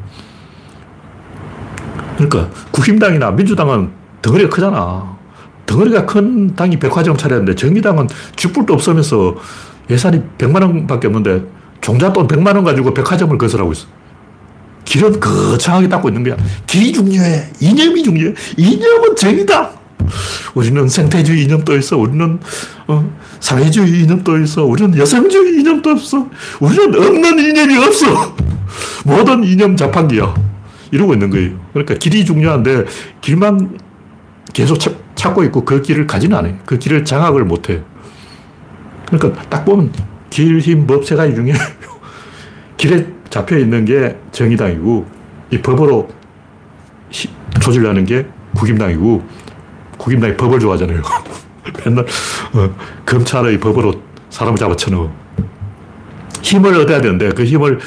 그러니까 2.15 2.49
국힘당이나 2.71 3.31
민주당은 3.31 3.89
덩어리가 4.21 4.49
크잖아. 4.49 5.17
덩어리가 5.65 6.05
큰 6.05 6.55
당이 6.55 6.77
백화점 6.77 7.17
차렸는데 7.17 7.55
정의당은 7.55 8.07
쥐뿔도 8.35 8.75
없으면서 8.75 9.35
예산이 9.89 10.21
100만 10.37 10.61
원밖에 10.61 11.07
없는데 11.07 11.43
종잣돈 11.81 12.27
100만 12.27 12.53
원 12.55 12.63
가지고 12.63 12.93
백화점을 12.93 13.35
건설하고 13.35 13.71
있어. 13.71 13.87
길은 14.85 15.19
거창하게 15.19 15.87
닦고 15.89 16.09
있는 16.09 16.23
거야. 16.23 16.37
길이 16.67 16.91
중요해. 16.91 17.51
이념이 17.59 18.03
중요해. 18.03 18.33
이념은 18.57 19.15
정의당. 19.15 19.71
우리는 20.55 20.87
생태주의 20.89 21.43
이념도 21.43 21.77
있어. 21.77 21.97
우리는 21.97 22.39
어, 22.87 23.11
사회주의 23.39 24.01
이념도 24.01 24.39
있어. 24.39 24.65
우리는 24.65 24.97
여성주의 24.97 25.59
이념도 25.61 25.89
없어. 25.91 26.27
우리는 26.59 26.93
없는 26.95 27.39
이념이 27.39 27.77
없어. 27.77 28.35
모든 29.05 29.43
이념 29.43 29.77
자판기야. 29.77 30.33
이러고 30.91 31.13
있는 31.13 31.29
거예요. 31.29 31.51
그러니까 31.71 31.95
길이 31.95 32.25
중요한데 32.25 32.85
길만 33.21 33.77
계속 34.53 34.77
찾, 34.79 34.93
찾고 35.15 35.43
있고 35.45 35.63
그 35.63 35.81
길을 35.81 36.05
가지는 36.07 36.37
않아요. 36.37 36.57
그 36.65 36.77
길을 36.77 37.05
장악을 37.05 37.45
못 37.45 37.69
해요. 37.69 37.81
그러니까 39.07 39.41
딱 39.49 39.63
보면 39.63 39.93
길, 40.29 40.59
힘, 40.59 40.87
법 40.87 41.05
세 41.05 41.15
가지 41.15 41.33
중에 41.35 41.53
길에 42.77 43.07
잡혀 43.31 43.57
있는 43.57 43.85
게 43.85 44.15
정의당이고 44.31 45.07
이 45.49 45.57
법으로 45.57 46.07
조절하는 47.59 48.05
게 48.05 48.27
국임당이고 48.55 49.23
국임당이 49.97 50.37
법을 50.37 50.59
좋아하잖아요. 50.59 51.01
맨날 51.85 52.05
어, 52.53 52.75
검찰의 53.05 53.59
법으로 53.59 53.93
사람을 54.29 54.57
잡아쳐넣어. 54.57 55.11
힘을 56.43 56.73
얻어야 56.75 57.01
되는데 57.01 57.29
그 57.29 57.45
힘을 57.45 57.79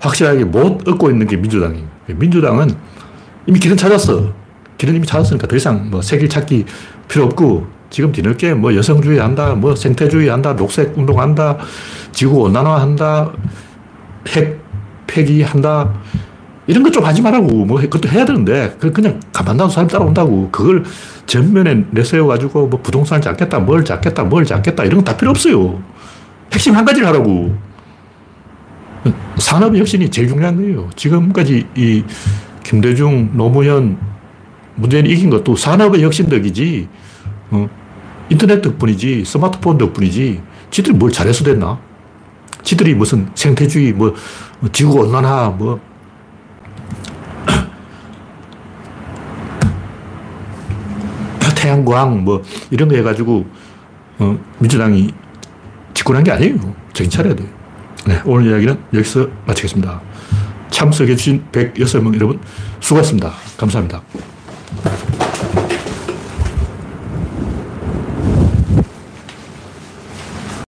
확실하게 0.00 0.44
못 0.44 0.86
얻고 0.86 1.10
있는 1.10 1.26
게 1.26 1.36
민주당이에요. 1.36 1.86
민주당은 2.14 2.74
이미 3.46 3.58
길은 3.58 3.76
찾았어. 3.76 4.32
길은 4.76 4.94
이미 4.94 5.06
찾았으니까 5.06 5.46
더 5.46 5.56
이상 5.56 5.90
뭐새길 5.90 6.28
찾기 6.28 6.66
필요 7.08 7.24
없고 7.24 7.66
지금 7.90 8.12
뒤늦게 8.12 8.54
뭐 8.54 8.74
여성주의 8.74 9.18
한다, 9.18 9.54
뭐 9.54 9.74
생태주의 9.74 10.28
한다, 10.28 10.54
녹색 10.54 10.96
운동 10.98 11.20
한다, 11.20 11.56
지구 12.12 12.42
온난화 12.42 12.80
한다, 12.80 13.32
핵 14.28 14.57
폐기한다. 15.24 15.92
이런 16.66 16.82
것 16.82 16.90
좀 16.92 17.04
하지 17.04 17.22
말라고. 17.22 17.64
뭐 17.64 17.80
그것도 17.80 18.08
해야 18.08 18.24
되는데 18.24 18.76
그냥 18.78 19.20
가만 19.32 19.56
놔도 19.56 19.70
사람 19.70 19.88
따라온다고. 19.88 20.50
그걸 20.50 20.84
전면에 21.26 21.84
내세워가지고 21.90 22.68
뭐 22.68 22.80
부동산을 22.82 23.22
잡겠다, 23.22 23.58
뭘 23.58 23.84
잡겠다, 23.84 24.24
뭘 24.24 24.44
잡겠다 24.44 24.84
이런 24.84 24.96
건 24.98 25.04
다 25.04 25.16
필요 25.16 25.30
없어요. 25.30 25.82
핵심 26.52 26.74
한 26.76 26.84
가지를 26.84 27.08
하라고. 27.08 27.54
산업 29.38 29.76
혁신이 29.76 30.10
제일 30.10 30.28
중요한 30.28 30.56
거예요. 30.56 30.90
지금까지 30.96 31.66
이 31.76 32.04
김대중, 32.64 33.30
노무현, 33.34 33.96
문재인이 34.74 35.08
이긴 35.08 35.30
것도 35.30 35.56
산업의 35.56 36.02
혁신 36.02 36.28
덕이지, 36.28 36.88
어, 37.50 37.66
인터넷 38.28 38.60
덕분이지, 38.60 39.24
스마트폰 39.24 39.78
덕분이지, 39.78 40.40
지들이 40.70 40.94
뭘 40.94 41.10
잘해서 41.10 41.44
됐나? 41.44 41.78
지들이 42.62 42.94
무슨 42.94 43.28
생태주의, 43.34 43.92
뭐, 43.92 44.14
지구 44.72 45.00
온난화, 45.00 45.50
뭐, 45.50 45.78
태양광, 51.54 52.24
뭐, 52.24 52.42
이런 52.70 52.88
거 52.88 52.96
해가지고, 52.96 53.46
어, 54.18 54.38
민주당이 54.58 55.12
집권한 55.94 56.24
게 56.24 56.32
아니에요. 56.32 56.56
정신 56.92 57.10
차려야 57.10 57.34
돼요. 57.34 57.48
네, 58.06 58.20
오늘 58.24 58.50
이야기는 58.50 58.78
여기서 58.94 59.28
마치겠습니다. 59.46 60.00
참석해주신 60.70 61.44
106명 61.52 62.14
여러분, 62.14 62.40
수고하셨습니다. 62.80 63.32
감사합니다. 63.56 64.02